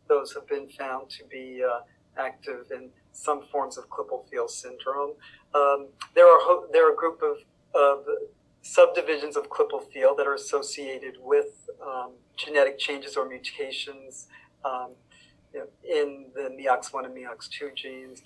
those 0.08 0.32
have 0.32 0.46
been 0.46 0.68
found 0.68 1.10
to 1.10 1.24
be 1.24 1.62
uh, 1.62 1.80
active 2.18 2.66
in 2.70 2.90
some 3.12 3.42
forms 3.50 3.78
of 3.78 3.88
Klippel-Feil 3.88 4.48
syndrome. 4.48 5.12
Um, 5.54 5.88
there 6.14 6.26
are 6.26 6.40
ho- 6.40 6.66
there 6.72 6.88
are 6.88 6.92
a 6.92 6.96
group 6.96 7.22
of, 7.22 7.38
of 7.74 8.04
subdivisions 8.62 9.36
of 9.36 9.48
Klippel-Feil 9.48 10.16
that 10.16 10.26
are 10.26 10.34
associated 10.34 11.16
with 11.20 11.68
um, 11.82 12.12
genetic 12.36 12.78
changes 12.78 13.16
or 13.16 13.28
mutations 13.28 14.28
um, 14.64 14.90
you 15.52 15.60
know, 15.60 15.66
in 15.88 16.26
the 16.34 16.50
MEOX1 16.50 17.04
and 17.04 17.14
MEOX2 17.14 17.74
genes. 17.74 18.22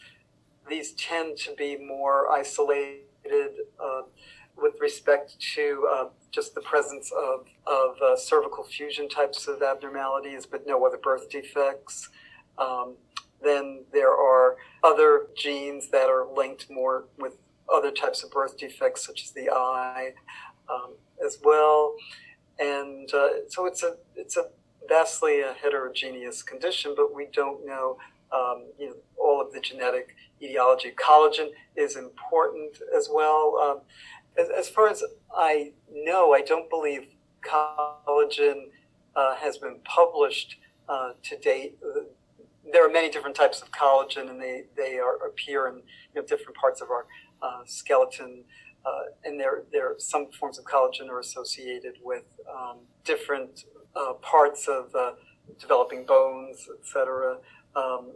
These 0.68 0.92
tend 0.92 1.36
to 1.38 1.54
be 1.54 1.76
more 1.76 2.30
isolated 2.30 3.02
uh, 3.82 4.02
with 4.56 4.74
respect 4.80 5.38
to 5.54 5.88
uh, 5.92 6.04
just 6.30 6.54
the 6.54 6.60
presence 6.60 7.12
of, 7.12 7.46
of 7.66 7.96
uh, 8.02 8.16
cervical 8.16 8.64
fusion 8.64 9.08
types 9.08 9.48
of 9.48 9.62
abnormalities, 9.62 10.46
but 10.46 10.66
no 10.66 10.84
other 10.86 10.98
birth 10.98 11.28
defects. 11.30 12.08
Um, 12.58 12.94
then 13.42 13.84
there 13.92 14.12
are 14.12 14.56
other 14.84 15.26
genes 15.36 15.88
that 15.90 16.08
are 16.08 16.26
linked 16.32 16.70
more 16.70 17.04
with 17.18 17.36
other 17.72 17.90
types 17.90 18.22
of 18.22 18.30
birth 18.30 18.56
defects, 18.56 19.04
such 19.06 19.24
as 19.24 19.30
the 19.32 19.50
eye, 19.50 20.12
um, 20.72 20.92
as 21.24 21.38
well. 21.42 21.94
And 22.58 23.12
uh, 23.12 23.48
so 23.48 23.66
it's 23.66 23.82
a 23.82 23.96
it's 24.14 24.36
a 24.36 24.44
vastly 24.88 25.40
a 25.40 25.54
heterogeneous 25.54 26.42
condition, 26.42 26.94
but 26.96 27.14
we 27.14 27.26
don't 27.32 27.64
know, 27.66 27.98
um, 28.30 28.66
you 28.78 28.90
know 28.90 28.96
all 29.18 29.40
of 29.40 29.52
the 29.52 29.60
genetic 29.60 30.14
etiology. 30.40 30.92
Collagen 30.92 31.50
is 31.76 31.96
important 31.96 32.78
as 32.96 33.08
well. 33.10 33.58
Um, 33.58 33.80
as, 34.38 34.48
as 34.48 34.68
far 34.68 34.88
as 34.88 35.02
I 35.34 35.72
know, 35.90 36.32
I 36.32 36.40
don't 36.40 36.68
believe 36.70 37.06
collagen 37.42 38.66
uh, 39.14 39.36
has 39.36 39.58
been 39.58 39.78
published 39.84 40.56
uh, 40.88 41.12
to 41.22 41.36
date. 41.38 41.78
There 42.72 42.86
are 42.86 42.90
many 42.90 43.10
different 43.10 43.36
types 43.36 43.60
of 43.60 43.70
collagen, 43.72 44.30
and 44.30 44.40
they, 44.40 44.64
they 44.76 44.98
are, 44.98 45.16
appear 45.26 45.68
in 45.68 45.76
you 45.76 45.82
know, 46.16 46.22
different 46.22 46.56
parts 46.56 46.80
of 46.80 46.90
our 46.90 47.06
uh, 47.42 47.62
skeleton. 47.66 48.44
Uh, 48.84 49.02
and 49.24 49.38
there, 49.38 49.62
there 49.72 49.94
some 49.98 50.30
forms 50.32 50.58
of 50.58 50.64
collagen 50.64 51.08
are 51.08 51.20
associated 51.20 51.94
with 52.02 52.24
um, 52.52 52.78
different 53.04 53.64
uh, 53.94 54.14
parts 54.14 54.68
of 54.68 54.94
uh, 54.94 55.12
developing 55.60 56.04
bones, 56.04 56.68
etc. 56.80 57.38
Um, 57.76 58.12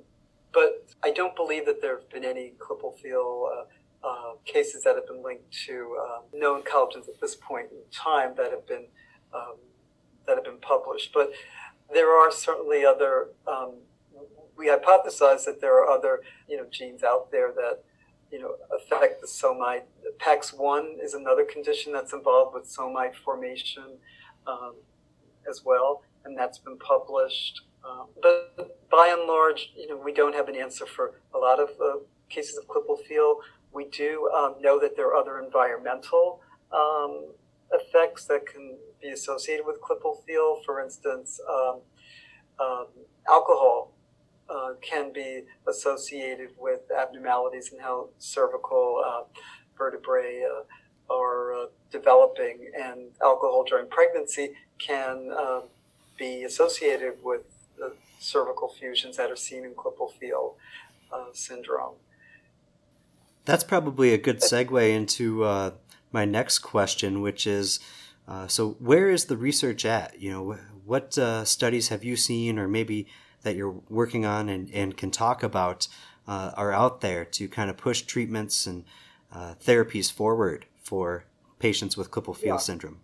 but 0.52 0.86
I 1.02 1.10
don't 1.10 1.36
believe 1.36 1.66
that 1.66 1.82
there 1.82 1.96
have 1.96 2.08
been 2.08 2.24
any 2.24 2.54
Klippel-Feil 2.58 3.66
uh, 4.06 4.34
cases 4.44 4.84
that 4.84 4.94
have 4.94 5.06
been 5.06 5.22
linked 5.22 5.50
to 5.66 5.96
um, 6.00 6.22
known 6.32 6.62
collagens 6.62 7.08
at 7.08 7.20
this 7.20 7.34
point 7.34 7.66
in 7.72 7.78
time 7.90 8.34
that 8.36 8.50
have 8.50 8.66
been 8.66 8.86
um, 9.34 9.56
that 10.26 10.36
have 10.36 10.44
been 10.44 10.60
published. 10.60 11.12
But 11.12 11.32
there 11.92 12.10
are 12.10 12.30
certainly 12.30 12.84
other. 12.84 13.28
Um, 13.46 13.74
we 14.56 14.68
hypothesize 14.68 15.44
that 15.44 15.60
there 15.60 15.74
are 15.74 15.90
other 15.90 16.20
you 16.48 16.56
know 16.56 16.66
genes 16.70 17.02
out 17.02 17.30
there 17.30 17.52
that 17.52 17.82
you 18.30 18.38
know 18.38 18.54
affect 18.74 19.20
the 19.20 19.26
somite. 19.26 19.82
PAX1 20.18 21.02
is 21.02 21.14
another 21.14 21.44
condition 21.44 21.92
that's 21.92 22.12
involved 22.12 22.54
with 22.54 22.64
somite 22.64 23.14
formation 23.16 23.98
um, 24.46 24.74
as 25.50 25.62
well, 25.64 26.02
and 26.24 26.38
that's 26.38 26.58
been 26.58 26.78
published. 26.78 27.62
But 28.22 28.88
by 28.90 29.14
and 29.16 29.28
large, 29.28 29.72
you 29.76 29.88
know, 29.88 29.96
we 29.96 30.12
don't 30.12 30.34
have 30.34 30.48
an 30.48 30.56
answer 30.56 30.86
for 30.86 31.20
a 31.34 31.38
lot 31.38 31.60
of 31.60 31.70
uh, 31.80 31.98
cases 32.28 32.56
of 32.56 32.66
Klippel-Feil. 32.66 33.36
We 33.76 33.84
do 33.84 34.30
um, 34.34 34.54
know 34.62 34.80
that 34.80 34.96
there 34.96 35.08
are 35.08 35.16
other 35.16 35.38
environmental 35.38 36.40
um, 36.72 37.26
effects 37.70 38.24
that 38.24 38.46
can 38.46 38.78
be 39.02 39.10
associated 39.10 39.66
with 39.66 39.82
Klippel-Feil. 39.82 40.64
For 40.64 40.80
instance, 40.80 41.38
um, 41.46 41.80
um 42.58 42.86
alcohol 43.28 43.92
uh, 44.48 44.70
can 44.80 45.12
be 45.12 45.42
associated 45.68 46.50
with 46.58 46.90
abnormalities 46.90 47.70
in 47.70 47.78
how 47.78 48.08
cervical 48.18 49.02
uh, 49.06 49.24
vertebrae 49.76 50.42
uh, 50.44 51.12
are 51.12 51.52
uh, 51.54 51.66
developing, 51.90 52.70
and 52.80 53.10
alcohol 53.22 53.62
during 53.68 53.88
pregnancy 53.88 54.52
can 54.78 55.30
uh, 55.36 55.60
be 56.18 56.44
associated 56.44 57.14
with 57.22 57.42
the 57.76 57.92
cervical 58.18 58.68
fusions 58.68 59.18
that 59.18 59.30
are 59.30 59.36
seen 59.36 59.64
in 59.64 59.72
Klippel-Feil 59.72 60.54
uh, 61.12 61.26
syndrome. 61.34 61.96
That's 63.46 63.64
probably 63.64 64.12
a 64.12 64.18
good 64.18 64.40
segue 64.40 64.90
into 64.90 65.44
uh, 65.44 65.70
my 66.12 66.24
next 66.24 66.58
question, 66.58 67.22
which 67.22 67.46
is 67.46 67.80
uh, 68.28 68.48
so 68.48 68.70
where 68.80 69.08
is 69.08 69.26
the 69.26 69.36
research 69.36 69.84
at? 69.84 70.20
You 70.20 70.32
know, 70.32 70.58
what 70.84 71.16
uh, 71.16 71.44
studies 71.44 71.88
have 71.88 72.02
you 72.02 72.16
seen, 72.16 72.58
or 72.58 72.66
maybe 72.66 73.06
that 73.42 73.54
you're 73.54 73.80
working 73.88 74.26
on 74.26 74.48
and, 74.48 74.68
and 74.72 74.96
can 74.96 75.12
talk 75.12 75.44
about, 75.44 75.86
uh, 76.26 76.50
are 76.56 76.72
out 76.72 77.00
there 77.00 77.24
to 77.24 77.48
kind 77.48 77.70
of 77.70 77.76
push 77.76 78.02
treatments 78.02 78.66
and 78.66 78.84
uh, 79.32 79.54
therapies 79.64 80.12
forward 80.12 80.66
for 80.82 81.24
patients 81.60 81.96
with 81.96 82.10
Klippel-Feil 82.10 82.44
yeah. 82.44 82.56
syndrome? 82.56 82.98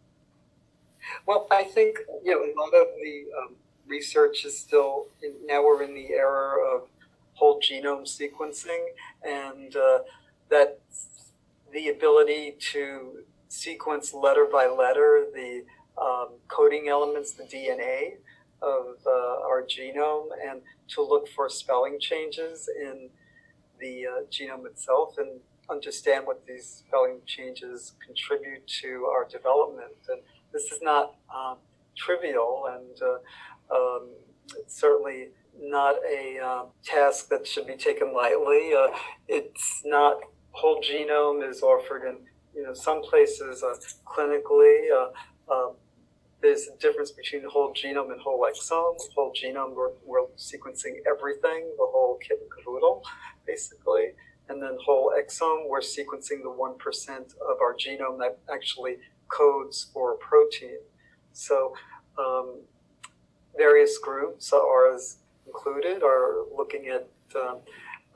Well, 1.26 1.46
I 1.50 1.64
think 1.64 1.98
you 2.24 2.32
know 2.32 2.42
a 2.42 2.52
lot 2.60 2.74
of 2.74 2.88
the 3.00 3.24
um, 3.40 3.54
research 3.86 4.44
is 4.44 4.58
still 4.58 5.06
in, 5.22 5.32
now 5.46 5.62
we're 5.64 5.82
in 5.82 5.94
the 5.94 6.10
era 6.10 6.56
of 6.74 6.88
whole 7.34 7.60
genome 7.60 8.04
sequencing 8.04 8.84
and 9.26 9.74
uh, 9.74 9.98
that 10.52 10.78
the 11.72 11.88
ability 11.88 12.54
to 12.72 13.24
sequence 13.48 14.12
letter 14.12 14.46
by 14.50 14.66
letter 14.66 15.26
the 15.34 15.64
um, 16.00 16.28
coding 16.48 16.88
elements, 16.88 17.32
the 17.32 17.44
DNA 17.44 18.16
of 18.60 18.96
uh, 19.06 19.46
our 19.48 19.62
genome, 19.62 20.28
and 20.46 20.60
to 20.88 21.02
look 21.02 21.26
for 21.28 21.48
spelling 21.48 21.98
changes 21.98 22.68
in 22.68 23.08
the 23.80 24.06
uh, 24.06 24.22
genome 24.30 24.66
itself 24.66 25.14
and 25.18 25.40
understand 25.70 26.26
what 26.26 26.46
these 26.46 26.82
spelling 26.86 27.20
changes 27.26 27.94
contribute 28.04 28.66
to 28.66 29.06
our 29.06 29.26
development. 29.26 29.96
And 30.08 30.20
this 30.52 30.64
is 30.64 30.80
not 30.82 31.14
um, 31.34 31.56
trivial, 31.96 32.68
and 32.74 33.02
uh, 33.02 33.74
um, 33.74 34.08
it's 34.58 34.78
certainly 34.78 35.28
not 35.58 35.96
a 36.10 36.38
uh, 36.38 36.62
task 36.84 37.28
that 37.28 37.46
should 37.46 37.66
be 37.66 37.76
taken 37.76 38.14
lightly. 38.14 38.72
Uh, 38.74 38.88
it's 39.28 39.82
not 39.84 40.18
whole 40.52 40.80
genome 40.80 41.48
is 41.48 41.62
offered 41.62 42.06
in 42.06 42.16
you 42.54 42.62
know 42.62 42.74
some 42.74 43.02
places 43.02 43.62
uh, 43.62 43.74
clinically. 44.06 44.88
Uh, 44.90 45.52
um, 45.52 45.72
there's 46.42 46.66
a 46.66 46.76
difference 46.78 47.12
between 47.12 47.44
whole 47.48 47.72
genome 47.72 48.10
and 48.10 48.20
whole 48.20 48.44
exome. 48.44 48.96
Whole 49.14 49.32
genome, 49.32 49.74
we're, 49.74 49.90
we're 50.04 50.26
sequencing 50.36 50.96
everything, 51.08 51.70
the 51.78 51.86
whole 51.88 52.18
kit 52.20 52.40
and 52.40 52.50
caboodle, 52.50 53.02
basically. 53.46 54.10
And 54.48 54.60
then 54.60 54.76
whole 54.84 55.12
exome, 55.16 55.68
we're 55.68 55.80
sequencing 55.80 56.42
the 56.42 56.50
1% 56.50 56.76
of 57.48 57.60
our 57.60 57.74
genome 57.74 58.18
that 58.18 58.38
actually 58.52 58.96
codes 59.28 59.86
for 59.94 60.14
a 60.14 60.16
protein. 60.16 60.78
So 61.32 61.74
um, 62.18 62.60
various 63.56 63.98
groups, 63.98 64.52
ours 64.52 65.18
included, 65.46 66.02
are 66.02 66.44
looking 66.54 66.88
at 66.88 67.08
um, 67.36 67.58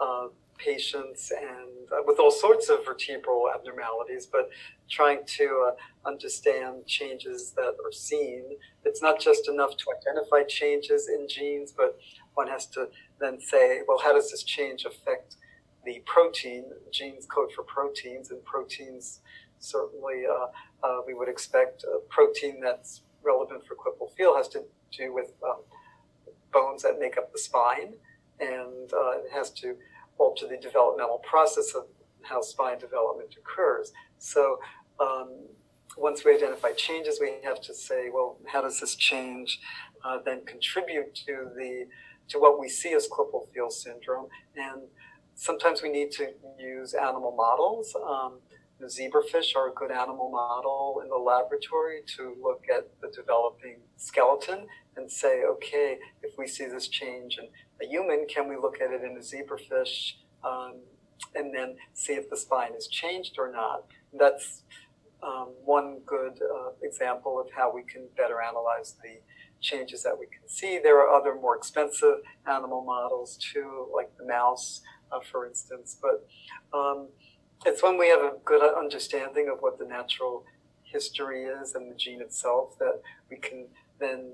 uh, 0.00 0.26
patients 0.58 1.30
and 1.30 1.90
uh, 1.92 2.02
with 2.06 2.18
all 2.18 2.30
sorts 2.30 2.68
of 2.68 2.84
vertebral 2.84 3.50
abnormalities, 3.54 4.26
but 4.26 4.50
trying 4.88 5.20
to 5.26 5.68
uh, 5.68 6.08
understand 6.08 6.86
changes 6.86 7.52
that 7.56 7.74
are 7.84 7.92
seen. 7.92 8.44
It's 8.84 9.02
not 9.02 9.20
just 9.20 9.48
enough 9.48 9.76
to 9.76 9.84
identify 9.98 10.42
changes 10.44 11.08
in 11.08 11.28
genes, 11.28 11.72
but 11.76 11.98
one 12.34 12.48
has 12.48 12.66
to 12.68 12.88
then 13.20 13.40
say, 13.40 13.80
well, 13.86 13.98
how 13.98 14.12
does 14.12 14.30
this 14.30 14.42
change 14.42 14.84
affect 14.84 15.36
the 15.84 16.02
protein? 16.06 16.64
Genes 16.92 17.26
code 17.26 17.52
for 17.52 17.62
proteins, 17.62 18.30
and 18.30 18.44
proteins 18.44 19.20
certainly 19.58 20.24
uh, 20.30 20.86
uh 20.86 21.00
we 21.06 21.14
would 21.14 21.30
expect 21.30 21.82
a 21.84 21.98
protein 22.10 22.60
that's 22.60 23.00
relevant 23.22 23.62
for 23.66 23.74
Klippel 23.74 24.10
Feil 24.14 24.36
has 24.36 24.48
to 24.48 24.62
do 24.96 25.12
with 25.12 25.32
um, 25.42 25.60
bones 26.52 26.82
that 26.82 26.98
make 26.98 27.18
up 27.18 27.32
the 27.32 27.38
spine, 27.38 27.94
and 28.40 28.92
uh, 28.92 29.18
it 29.18 29.30
has 29.32 29.50
to 29.50 29.76
alter 30.18 30.46
the 30.46 30.56
developmental 30.56 31.18
process 31.18 31.74
of 31.74 31.86
how 32.22 32.40
spine 32.42 32.78
development 32.78 33.34
occurs. 33.38 33.92
So 34.18 34.58
um, 35.00 35.46
once 35.96 36.24
we 36.24 36.34
identify 36.34 36.72
changes, 36.72 37.18
we 37.20 37.34
have 37.44 37.60
to 37.62 37.74
say, 37.74 38.10
well, 38.12 38.38
how 38.46 38.62
does 38.62 38.80
this 38.80 38.94
change 38.96 39.60
uh, 40.04 40.18
then 40.24 40.44
contribute 40.44 41.14
to 41.26 41.50
the 41.56 41.86
to 42.28 42.38
what 42.40 42.58
we 42.58 42.68
see 42.68 42.92
as 42.92 43.08
Klippel-Feil 43.08 43.70
syndrome? 43.70 44.26
And 44.56 44.82
sometimes 45.34 45.80
we 45.82 45.90
need 45.90 46.10
to 46.12 46.32
use 46.58 46.92
animal 46.94 47.32
models. 47.36 47.94
Um, 47.94 48.40
the 48.80 48.86
zebrafish 48.86 49.56
are 49.56 49.70
a 49.70 49.72
good 49.72 49.90
animal 49.90 50.30
model 50.30 51.00
in 51.02 51.08
the 51.08 51.16
laboratory 51.16 52.00
to 52.16 52.36
look 52.42 52.64
at 52.74 52.88
the 53.00 53.10
developing 53.14 53.76
skeleton 53.96 54.66
and 54.96 55.10
say, 55.10 55.44
okay, 55.44 55.98
if 56.22 56.36
we 56.36 56.46
see 56.46 56.66
this 56.66 56.88
change 56.88 57.38
in 57.38 57.48
a 57.82 57.86
human, 57.86 58.26
can 58.28 58.48
we 58.48 58.56
look 58.56 58.80
at 58.80 58.90
it 58.92 59.02
in 59.02 59.16
a 59.16 59.20
zebrafish 59.20 60.14
um, 60.44 60.76
and 61.34 61.54
then 61.54 61.76
see 61.94 62.14
if 62.14 62.28
the 62.30 62.36
spine 62.36 62.74
is 62.74 62.86
changed 62.88 63.36
or 63.38 63.50
not? 63.50 63.84
That's 64.12 64.62
um, 65.22 65.54
one 65.64 66.00
good 66.06 66.40
uh, 66.42 66.70
example 66.82 67.40
of 67.40 67.48
how 67.54 67.72
we 67.74 67.82
can 67.82 68.06
better 68.16 68.40
analyze 68.40 68.96
the 69.02 69.20
changes 69.60 70.02
that 70.02 70.18
we 70.18 70.26
can 70.26 70.46
see. 70.46 70.78
There 70.82 70.98
are 71.00 71.08
other 71.08 71.34
more 71.34 71.56
expensive 71.56 72.18
animal 72.46 72.84
models 72.84 73.38
too, 73.38 73.88
like 73.94 74.16
the 74.18 74.24
mouse, 74.24 74.82
uh, 75.10 75.20
for 75.30 75.46
instance. 75.46 75.96
But 76.00 76.26
um, 76.76 77.08
it's 77.64 77.82
when 77.82 77.98
we 77.98 78.08
have 78.08 78.20
a 78.20 78.34
good 78.44 78.62
understanding 78.76 79.48
of 79.48 79.58
what 79.60 79.78
the 79.78 79.86
natural 79.86 80.44
history 80.84 81.44
is 81.44 81.74
and 81.74 81.90
the 81.90 81.96
gene 81.96 82.20
itself 82.20 82.78
that 82.78 83.00
we 83.30 83.36
can 83.38 83.66
then 83.98 84.32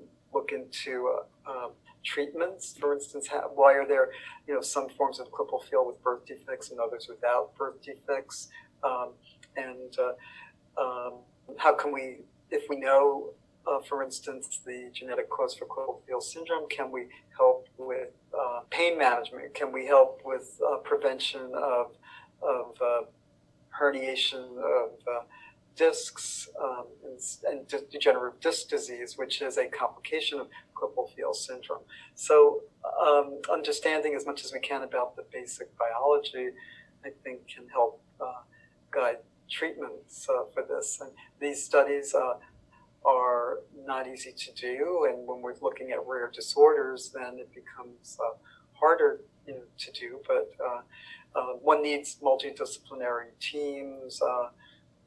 into 0.53 1.13
uh, 1.47 1.51
um, 1.51 1.71
treatments. 2.03 2.75
For 2.79 2.93
instance, 2.93 3.27
how, 3.27 3.51
why 3.53 3.73
are 3.73 3.87
there, 3.87 4.09
you 4.47 4.53
know, 4.53 4.61
some 4.61 4.89
forms 4.89 5.19
of 5.19 5.31
Klippel-Feil 5.31 5.85
with 5.85 6.01
birth 6.03 6.25
defects 6.25 6.71
and 6.71 6.79
others 6.79 7.07
without 7.09 7.55
birth 7.57 7.81
defects? 7.81 8.49
Um, 8.83 9.09
and 9.55 9.97
uh, 9.97 10.81
um, 10.81 11.13
how 11.57 11.73
can 11.75 11.91
we, 11.91 12.17
if 12.51 12.63
we 12.69 12.77
know, 12.77 13.33
uh, 13.65 13.79
for 13.87 14.03
instance, 14.03 14.59
the 14.65 14.89
genetic 14.93 15.29
cause 15.29 15.55
for 15.55 15.65
Klippel-Feil 15.65 16.21
syndrome, 16.21 16.67
can 16.69 16.91
we 16.91 17.07
help 17.37 17.67
with 17.77 18.09
uh, 18.37 18.61
pain 18.69 18.97
management? 18.97 19.53
Can 19.53 19.71
we 19.71 19.85
help 19.85 20.21
with 20.25 20.59
uh, 20.65 20.77
prevention 20.77 21.51
of, 21.55 21.91
of 22.41 22.75
uh, 22.81 23.01
herniation 23.79 24.57
of 24.57 24.91
discs 25.75 26.49
um, 26.61 26.85
and, 27.03 27.19
and, 27.71 27.89
degenerative 27.91 28.39
disc 28.39 28.69
disease, 28.69 29.17
which 29.17 29.41
is 29.41 29.57
a 29.57 29.67
complication 29.67 30.39
of 30.39 30.47
Klippel-Feil 30.75 31.33
syndrome. 31.33 31.81
So, 32.15 32.61
um, 33.01 33.39
understanding 33.51 34.13
as 34.15 34.25
much 34.25 34.43
as 34.43 34.53
we 34.53 34.59
can 34.59 34.83
about 34.83 35.15
the 35.15 35.23
basic 35.31 35.69
biology, 35.77 36.49
I 37.05 37.09
think, 37.23 37.47
can 37.47 37.67
help 37.69 38.01
uh, 38.21 38.41
guide 38.91 39.17
treatments 39.49 40.27
uh, 40.29 40.43
for 40.53 40.63
this. 40.63 40.99
And 41.01 41.11
these 41.39 41.63
studies 41.63 42.13
uh, 42.13 42.35
are 43.05 43.59
not 43.85 44.07
easy 44.07 44.31
to 44.31 44.53
do, 44.53 45.07
and 45.09 45.27
when 45.27 45.41
we're 45.41 45.55
looking 45.61 45.91
at 45.91 46.05
rare 46.05 46.31
disorders, 46.33 47.11
then 47.13 47.39
it 47.39 47.49
becomes 47.53 48.17
uh, 48.19 48.37
harder 48.73 49.21
you 49.47 49.53
know, 49.53 49.61
to 49.77 49.91
do. 49.91 50.19
But 50.27 50.51
uh, 50.63 50.81
uh, 51.35 51.53
one 51.61 51.81
needs 51.81 52.17
multidisciplinary 52.21 53.37
teams 53.39 54.21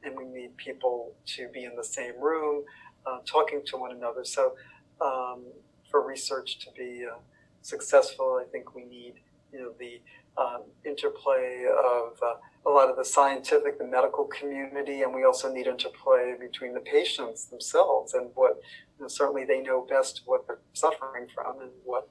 and 0.07 0.17
we 0.17 0.25
need 0.25 0.55
people 0.57 1.13
to 1.25 1.47
be 1.49 1.65
in 1.65 1.75
the 1.75 1.83
same 1.83 2.19
room 2.19 2.63
uh, 3.05 3.19
talking 3.25 3.61
to 3.65 3.77
one 3.77 3.91
another. 3.91 4.23
So, 4.25 4.55
um, 5.01 5.43
for 5.89 6.05
research 6.05 6.59
to 6.59 6.71
be 6.71 7.05
uh, 7.05 7.17
successful, 7.61 8.41
I 8.41 8.49
think 8.51 8.75
we 8.75 8.83
need 8.83 9.15
you 9.53 9.59
know 9.59 9.71
the 9.79 10.01
um, 10.37 10.63
interplay 10.85 11.65
of 11.65 12.17
uh, 12.21 12.35
a 12.65 12.69
lot 12.69 12.89
of 12.89 12.97
the 12.97 13.05
scientific, 13.05 13.77
the 13.77 13.85
medical 13.85 14.25
community, 14.25 15.03
and 15.03 15.13
we 15.13 15.23
also 15.23 15.51
need 15.51 15.67
interplay 15.67 16.35
between 16.39 16.73
the 16.73 16.79
patients 16.81 17.45
themselves 17.45 18.13
and 18.13 18.29
what 18.35 18.59
you 18.97 19.03
know, 19.03 19.07
certainly 19.07 19.45
they 19.45 19.61
know 19.61 19.85
best 19.89 20.21
what 20.25 20.45
they're 20.47 20.59
suffering 20.73 21.27
from 21.33 21.61
and 21.61 21.71
what. 21.85 22.09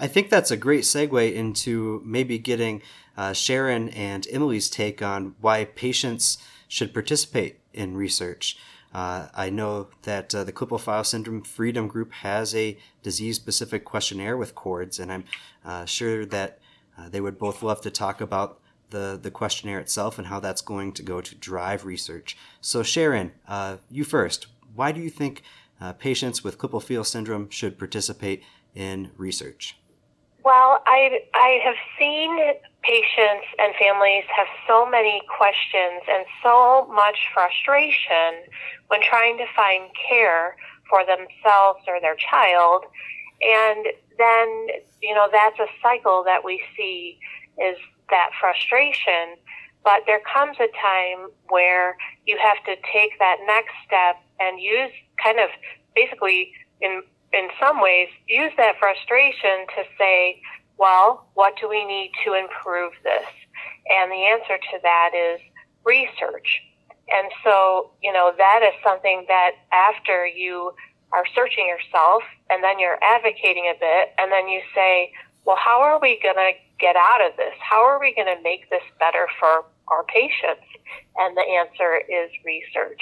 I 0.00 0.06
think 0.06 0.30
that's 0.30 0.52
a 0.52 0.56
great 0.56 0.84
segue 0.84 1.34
into 1.34 2.00
maybe 2.04 2.38
getting 2.38 2.82
uh, 3.16 3.32
Sharon 3.32 3.88
and 3.90 4.26
Emily's 4.30 4.70
take 4.70 5.02
on 5.02 5.34
why 5.40 5.64
patients 5.64 6.38
should 6.68 6.94
participate 6.94 7.60
in 7.72 7.96
research. 7.96 8.56
Uh, 8.94 9.28
I 9.34 9.50
know 9.50 9.88
that 10.02 10.34
uh, 10.34 10.44
the 10.44 10.52
Klippel-Feil 10.52 11.04
Syndrome 11.04 11.42
Freedom 11.42 11.88
Group 11.88 12.12
has 12.12 12.54
a 12.54 12.78
disease-specific 13.02 13.84
questionnaire 13.84 14.36
with 14.36 14.54
CORDS, 14.54 14.98
and 14.98 15.12
I'm 15.12 15.24
uh, 15.64 15.84
sure 15.84 16.24
that 16.26 16.58
uh, 16.96 17.08
they 17.08 17.20
would 17.20 17.38
both 17.38 17.62
love 17.62 17.80
to 17.82 17.90
talk 17.90 18.20
about 18.20 18.60
the, 18.90 19.18
the 19.20 19.30
questionnaire 19.30 19.80
itself 19.80 20.18
and 20.18 20.28
how 20.28 20.40
that's 20.40 20.62
going 20.62 20.92
to 20.92 21.02
go 21.02 21.20
to 21.20 21.34
drive 21.34 21.84
research. 21.84 22.36
So, 22.60 22.82
Sharon, 22.82 23.32
uh, 23.46 23.76
you 23.90 24.04
first. 24.04 24.46
Why 24.74 24.92
do 24.92 25.00
you 25.00 25.10
think 25.10 25.42
uh, 25.80 25.92
patients 25.92 26.42
with 26.42 26.56
Klippel-Feil 26.58 27.04
syndrome 27.04 27.50
should 27.50 27.78
participate 27.78 28.42
in 28.74 29.10
research? 29.16 29.76
Well, 30.44 30.82
I 30.86 31.20
I 31.34 31.60
have 31.64 31.74
seen 31.98 32.38
patients 32.82 33.46
and 33.58 33.74
families 33.74 34.24
have 34.34 34.46
so 34.66 34.88
many 34.88 35.20
questions 35.36 36.02
and 36.08 36.24
so 36.42 36.86
much 36.92 37.18
frustration 37.34 38.46
when 38.88 39.00
trying 39.02 39.36
to 39.38 39.44
find 39.54 39.90
care 40.08 40.56
for 40.88 41.04
themselves 41.04 41.80
or 41.86 42.00
their 42.00 42.16
child. 42.16 42.84
And 43.42 43.86
then, 44.16 44.68
you 45.02 45.14
know, 45.14 45.28
that's 45.30 45.58
a 45.58 45.66
cycle 45.82 46.22
that 46.24 46.44
we 46.44 46.62
see 46.76 47.18
is 47.58 47.76
that 48.10 48.30
frustration. 48.40 49.36
But 49.84 50.02
there 50.06 50.20
comes 50.20 50.56
a 50.60 50.68
time 50.80 51.30
where 51.48 51.96
you 52.26 52.38
have 52.38 52.62
to 52.64 52.74
take 52.92 53.18
that 53.18 53.38
next 53.46 53.74
step 53.86 54.16
and 54.40 54.60
use 54.60 54.90
kind 55.22 55.38
of 55.38 55.50
basically 55.94 56.52
in 56.80 57.02
in 57.32 57.48
some 57.60 57.80
ways 57.80 58.08
use 58.26 58.52
that 58.56 58.76
frustration 58.78 59.66
to 59.76 59.84
say, 59.98 60.40
well, 60.78 61.28
what 61.34 61.54
do 61.60 61.68
we 61.68 61.84
need 61.84 62.12
to 62.24 62.34
improve 62.34 62.92
this? 63.02 63.26
And 63.90 64.10
the 64.10 64.24
answer 64.24 64.56
to 64.56 64.78
that 64.82 65.10
is 65.14 65.40
research. 65.84 66.62
And 67.10 67.30
so, 67.42 67.90
you 68.02 68.12
know, 68.12 68.32
that 68.36 68.60
is 68.62 68.74
something 68.84 69.24
that 69.28 69.52
after 69.72 70.26
you 70.26 70.72
are 71.12 71.24
searching 71.34 71.66
yourself 71.66 72.22
and 72.50 72.62
then 72.62 72.78
you're 72.78 72.98
advocating 73.02 73.64
a 73.74 73.78
bit 73.78 74.12
and 74.18 74.30
then 74.30 74.48
you 74.48 74.60
say, 74.74 75.12
well, 75.44 75.56
how 75.56 75.80
are 75.80 75.98
we 75.98 76.20
going 76.22 76.36
to 76.36 76.52
get 76.78 76.96
out 76.96 77.24
of 77.26 77.36
this? 77.36 77.54
How 77.60 77.82
are 77.82 77.98
we 77.98 78.14
going 78.14 78.28
to 78.28 78.42
make 78.42 78.68
this 78.70 78.82
better 79.00 79.26
for 79.40 79.64
our 79.88 80.04
patients? 80.04 80.68
And 81.16 81.36
the 81.36 81.42
answer 81.42 81.96
is 81.96 82.30
research. 82.44 83.00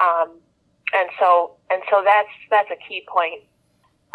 Um, 0.00 0.38
and 0.92 1.08
so, 1.18 1.56
and 1.70 1.82
so 1.90 2.02
that's, 2.04 2.34
that's 2.50 2.70
a 2.70 2.88
key 2.88 3.06
point. 3.08 3.42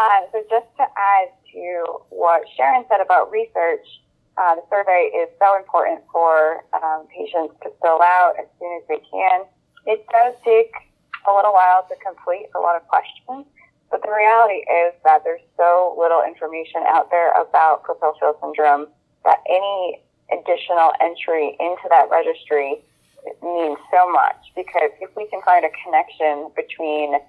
Uh, 0.01 0.25
so 0.31 0.41
just 0.49 0.65
to 0.77 0.81
add 0.81 1.29
to 1.53 1.85
what 2.09 2.41
Sharon 2.57 2.85
said 2.89 3.05
about 3.05 3.29
research, 3.29 3.85
uh, 4.33 4.55
the 4.55 4.65
survey 4.65 5.13
is 5.13 5.29
so 5.37 5.55
important 5.55 6.01
for 6.11 6.65
um, 6.73 7.05
patients 7.13 7.53
to 7.61 7.69
fill 7.85 8.01
out 8.01 8.33
as 8.41 8.49
soon 8.57 8.81
as 8.81 8.83
they 8.89 8.97
can. 9.05 9.45
It 9.85 10.01
does 10.09 10.33
take 10.43 10.73
a 11.29 11.31
little 11.31 11.53
while 11.53 11.85
to 11.85 11.95
complete 12.01 12.49
a 12.57 12.59
lot 12.59 12.81
of 12.81 12.87
questions, 12.87 13.45
but 13.91 14.01
the 14.01 14.09
reality 14.09 14.65
is 14.65 14.97
that 15.05 15.21
there's 15.23 15.45
so 15.53 15.93
little 15.99 16.23
information 16.25 16.81
out 16.89 17.11
there 17.11 17.29
about 17.37 17.83
Klippel-Feil 17.85 18.41
syndrome 18.41 18.87
that 19.23 19.37
any 19.45 20.01
additional 20.33 20.97
entry 20.97 21.53
into 21.61 21.85
that 21.93 22.09
registry 22.09 22.81
means 23.43 23.77
so 23.93 24.09
much 24.09 24.49
because 24.55 24.89
if 24.97 25.13
we 25.13 25.27
can 25.29 25.45
find 25.45 25.61
a 25.61 25.69
connection 25.85 26.49
between 26.57 27.21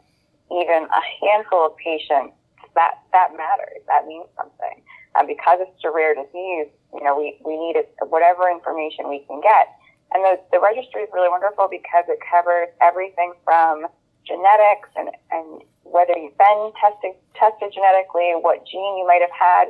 even 0.49 0.89
a 0.89 1.03
handful 1.21 1.67
of 1.67 1.77
patients 1.77 2.33
that 2.75 3.03
that 3.13 3.37
matters. 3.37 3.83
That 3.87 4.07
means 4.07 4.27
something. 4.37 4.83
And 5.15 5.29
because 5.29 5.61
it's 5.61 5.85
a 5.85 5.91
rare 5.91 6.15
disease, 6.15 6.73
you 6.95 7.03
know, 7.05 7.19
we, 7.19 7.37
we 7.45 7.57
need 7.57 7.77
whatever 8.09 8.49
information 8.49 9.09
we 9.09 9.21
can 9.29 9.41
get. 9.41 9.69
And 10.15 10.25
the, 10.25 10.41
the 10.53 10.61
registry 10.61 11.03
is 11.03 11.11
really 11.13 11.29
wonderful 11.29 11.69
because 11.71 12.05
it 12.09 12.19
covers 12.25 12.69
everything 12.81 13.33
from 13.45 13.87
genetics 14.25 14.89
and, 14.97 15.11
and 15.31 15.63
whether 15.85 16.17
you've 16.17 16.37
been 16.39 16.73
tested 16.81 17.13
tested 17.35 17.73
genetically, 17.73 18.33
what 18.41 18.65
gene 18.67 18.97
you 18.97 19.07
might 19.07 19.21
have 19.21 19.35
had, 19.35 19.67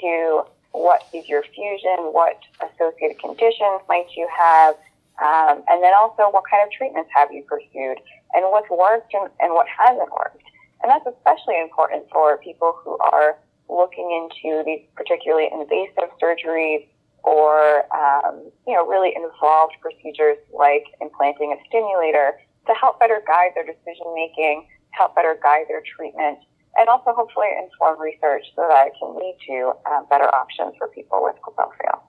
to 0.00 0.42
what 0.72 1.02
is 1.12 1.28
your 1.28 1.42
fusion, 1.42 2.10
what 2.14 2.38
associated 2.62 3.18
conditions 3.18 3.82
might 3.88 4.06
you 4.16 4.28
have, 4.30 4.74
um, 5.22 5.62
and 5.68 5.82
then 5.82 5.92
also 6.00 6.30
what 6.30 6.44
kind 6.50 6.62
of 6.64 6.70
treatments 6.72 7.10
have 7.14 7.32
you 7.32 7.42
pursued, 7.42 7.98
and 8.32 8.46
what's 8.50 8.70
worked 8.70 9.12
and, 9.14 9.28
and 9.40 9.52
what 9.52 9.66
hasn't 9.68 10.10
worked. 10.10 10.42
And 10.82 10.90
that's 10.90 11.06
especially 11.06 11.60
important 11.60 12.06
for 12.10 12.38
people 12.38 12.78
who 12.82 12.96
are 12.98 13.38
looking 13.68 14.10
into 14.10 14.62
these 14.64 14.82
particularly 14.96 15.48
invasive 15.52 16.10
surgeries 16.20 16.86
or 17.22 17.84
um, 17.94 18.50
you 18.66 18.74
know 18.74 18.86
really 18.86 19.12
involved 19.14 19.74
procedures 19.80 20.38
like 20.52 20.84
implanting 21.00 21.52
a 21.52 21.68
stimulator 21.68 22.40
to 22.66 22.72
help 22.74 22.98
better 22.98 23.22
guide 23.26 23.50
their 23.54 23.64
decision 23.64 24.06
making, 24.14 24.66
help 24.90 25.14
better 25.14 25.38
guide 25.42 25.64
their 25.68 25.82
treatment, 25.96 26.38
and 26.76 26.88
also 26.88 27.12
hopefully 27.12 27.48
inform 27.62 28.00
research 28.00 28.44
so 28.54 28.66
that 28.68 28.88
it 28.88 28.92
can 28.98 29.14
lead 29.16 29.36
to 29.46 29.72
um, 29.90 30.06
better 30.08 30.32
options 30.34 30.74
for 30.78 30.88
people 30.88 31.22
with 31.22 31.36
Klippel-Feil. 31.42 32.00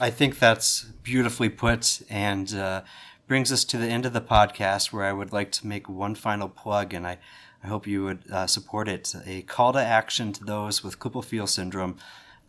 I 0.00 0.10
think 0.10 0.38
that's 0.38 0.84
beautifully 1.02 1.50
put 1.50 2.00
and 2.08 2.52
uh, 2.54 2.82
brings 3.30 3.52
us 3.52 3.62
to 3.62 3.78
the 3.78 3.86
end 3.86 4.04
of 4.04 4.12
the 4.12 4.20
podcast 4.20 4.92
where 4.92 5.04
I 5.04 5.12
would 5.12 5.32
like 5.32 5.52
to 5.52 5.66
make 5.68 5.88
one 5.88 6.16
final 6.16 6.48
plug, 6.48 6.92
and 6.92 7.06
I, 7.06 7.18
I 7.62 7.68
hope 7.68 7.86
you 7.86 8.02
would 8.02 8.28
uh, 8.28 8.48
support 8.48 8.88
it. 8.88 9.14
A 9.24 9.42
call 9.42 9.72
to 9.72 9.78
action 9.78 10.32
to 10.32 10.42
those 10.42 10.82
with 10.82 10.98
Klippel-Feil 10.98 11.48
syndrome 11.48 11.96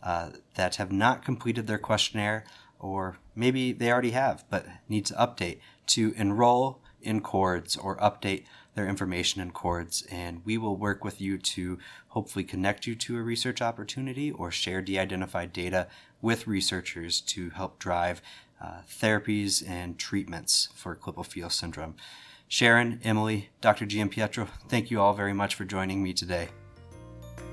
uh, 0.02 0.30
that 0.56 0.74
have 0.76 0.90
not 0.90 1.24
completed 1.24 1.68
their 1.68 1.78
questionnaire, 1.78 2.44
or 2.80 3.18
maybe 3.36 3.70
they 3.70 3.92
already 3.92 4.10
have 4.10 4.44
but 4.50 4.66
need 4.88 5.06
to 5.06 5.14
update, 5.14 5.60
to 5.86 6.14
enroll 6.16 6.80
in 7.00 7.20
CORDS 7.20 7.76
or 7.76 7.96
update 7.98 8.42
their 8.74 8.88
information 8.88 9.40
in 9.40 9.52
CORDS. 9.52 10.04
And 10.10 10.44
we 10.44 10.58
will 10.58 10.76
work 10.76 11.04
with 11.04 11.20
you 11.20 11.38
to 11.38 11.78
hopefully 12.08 12.44
connect 12.44 12.88
you 12.88 12.96
to 12.96 13.18
a 13.18 13.22
research 13.22 13.62
opportunity 13.62 14.32
or 14.32 14.50
share 14.50 14.82
de 14.82 14.98
identified 14.98 15.52
data 15.52 15.86
with 16.20 16.48
researchers 16.48 17.20
to 17.20 17.50
help 17.50 17.78
drive 17.78 18.20
uh, 18.62 18.82
therapies 18.88 19.68
and 19.68 19.98
treatments 19.98 20.68
for 20.74 20.94
Klippel-Feil 20.94 21.50
syndrome. 21.50 21.96
Sharon, 22.48 23.00
Emily, 23.02 23.48
Dr. 23.60 23.86
Giampietro, 23.86 24.48
thank 24.68 24.90
you 24.90 25.00
all 25.00 25.14
very 25.14 25.32
much 25.32 25.54
for 25.54 25.64
joining 25.64 26.02
me 26.02 26.12
today. 26.12 26.48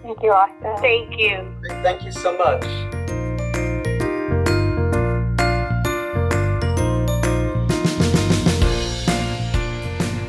Thank 0.03 0.21
you, 0.21 0.31
Austin. 0.31 0.77
Thank 0.77 1.19
you. 1.19 1.55
Thank 1.81 2.03
you 2.03 2.11
so 2.11 2.37
much. 2.37 2.63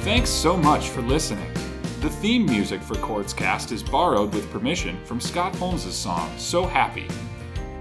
Thanks 0.02 0.30
so 0.30 0.56
much 0.56 0.88
for 0.88 1.02
listening. 1.02 1.52
The 2.00 2.10
theme 2.10 2.46
music 2.46 2.80
for 2.82 2.94
Cast 3.34 3.72
is 3.72 3.82
borrowed 3.82 4.34
with 4.34 4.50
permission 4.50 4.98
from 5.04 5.20
Scott 5.20 5.54
Holmes' 5.56 5.94
song 5.94 6.32
So 6.38 6.64
Happy. 6.66 7.06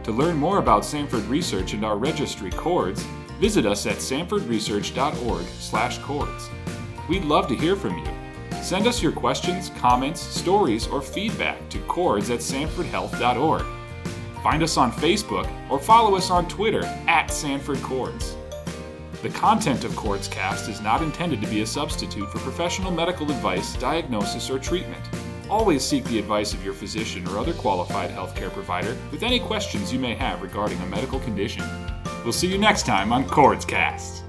To 0.09 0.15
learn 0.15 0.37
more 0.37 0.57
about 0.57 0.83
Sanford 0.83 1.23
Research 1.25 1.73
and 1.73 1.85
our 1.85 1.95
registry 1.95 2.49
Cords, 2.49 3.03
visit 3.39 3.67
us 3.67 3.85
at 3.85 3.97
sanfordresearch.org/cords. 3.97 6.49
We'd 7.07 7.25
love 7.25 7.47
to 7.47 7.55
hear 7.55 7.75
from 7.75 7.99
you. 7.99 8.07
Send 8.59 8.87
us 8.87 9.03
your 9.03 9.11
questions, 9.11 9.69
comments, 9.77 10.19
stories, 10.19 10.87
or 10.87 11.03
feedback 11.03 11.69
to 11.69 11.77
cords 11.81 12.31
at 12.31 12.39
sanfordhealth.org. 12.39 13.63
Find 14.41 14.63
us 14.63 14.77
on 14.77 14.91
Facebook 14.91 15.47
or 15.69 15.77
follow 15.77 16.15
us 16.15 16.31
on 16.31 16.47
Twitter 16.47 16.85
at 17.07 17.29
Sanford 17.29 17.79
Cords. 17.83 18.35
The 19.21 19.29
content 19.29 19.83
of 19.83 19.95
Cast 19.95 20.69
is 20.69 20.81
not 20.81 21.03
intended 21.03 21.39
to 21.43 21.47
be 21.47 21.61
a 21.61 21.67
substitute 21.67 22.31
for 22.31 22.39
professional 22.39 22.89
medical 22.89 23.29
advice, 23.29 23.75
diagnosis, 23.75 24.49
or 24.49 24.57
treatment. 24.57 25.03
Always 25.49 25.83
seek 25.83 26.03
the 26.05 26.19
advice 26.19 26.53
of 26.53 26.63
your 26.63 26.73
physician 26.75 27.27
or 27.27 27.39
other 27.39 27.53
qualified 27.53 28.11
healthcare 28.11 28.51
provider 28.51 28.95
with 29.11 29.23
any 29.23 29.39
questions 29.39 29.91
you 29.91 29.99
may 29.99 30.13
have 30.13 30.43
regarding 30.43 30.79
a 30.81 30.85
medical 30.85 31.19
condition. 31.19 31.65
We'll 32.23 32.33
see 32.33 32.47
you 32.47 32.59
next 32.59 32.85
time 32.85 33.11
on 33.11 33.27
Cast. 33.65 34.28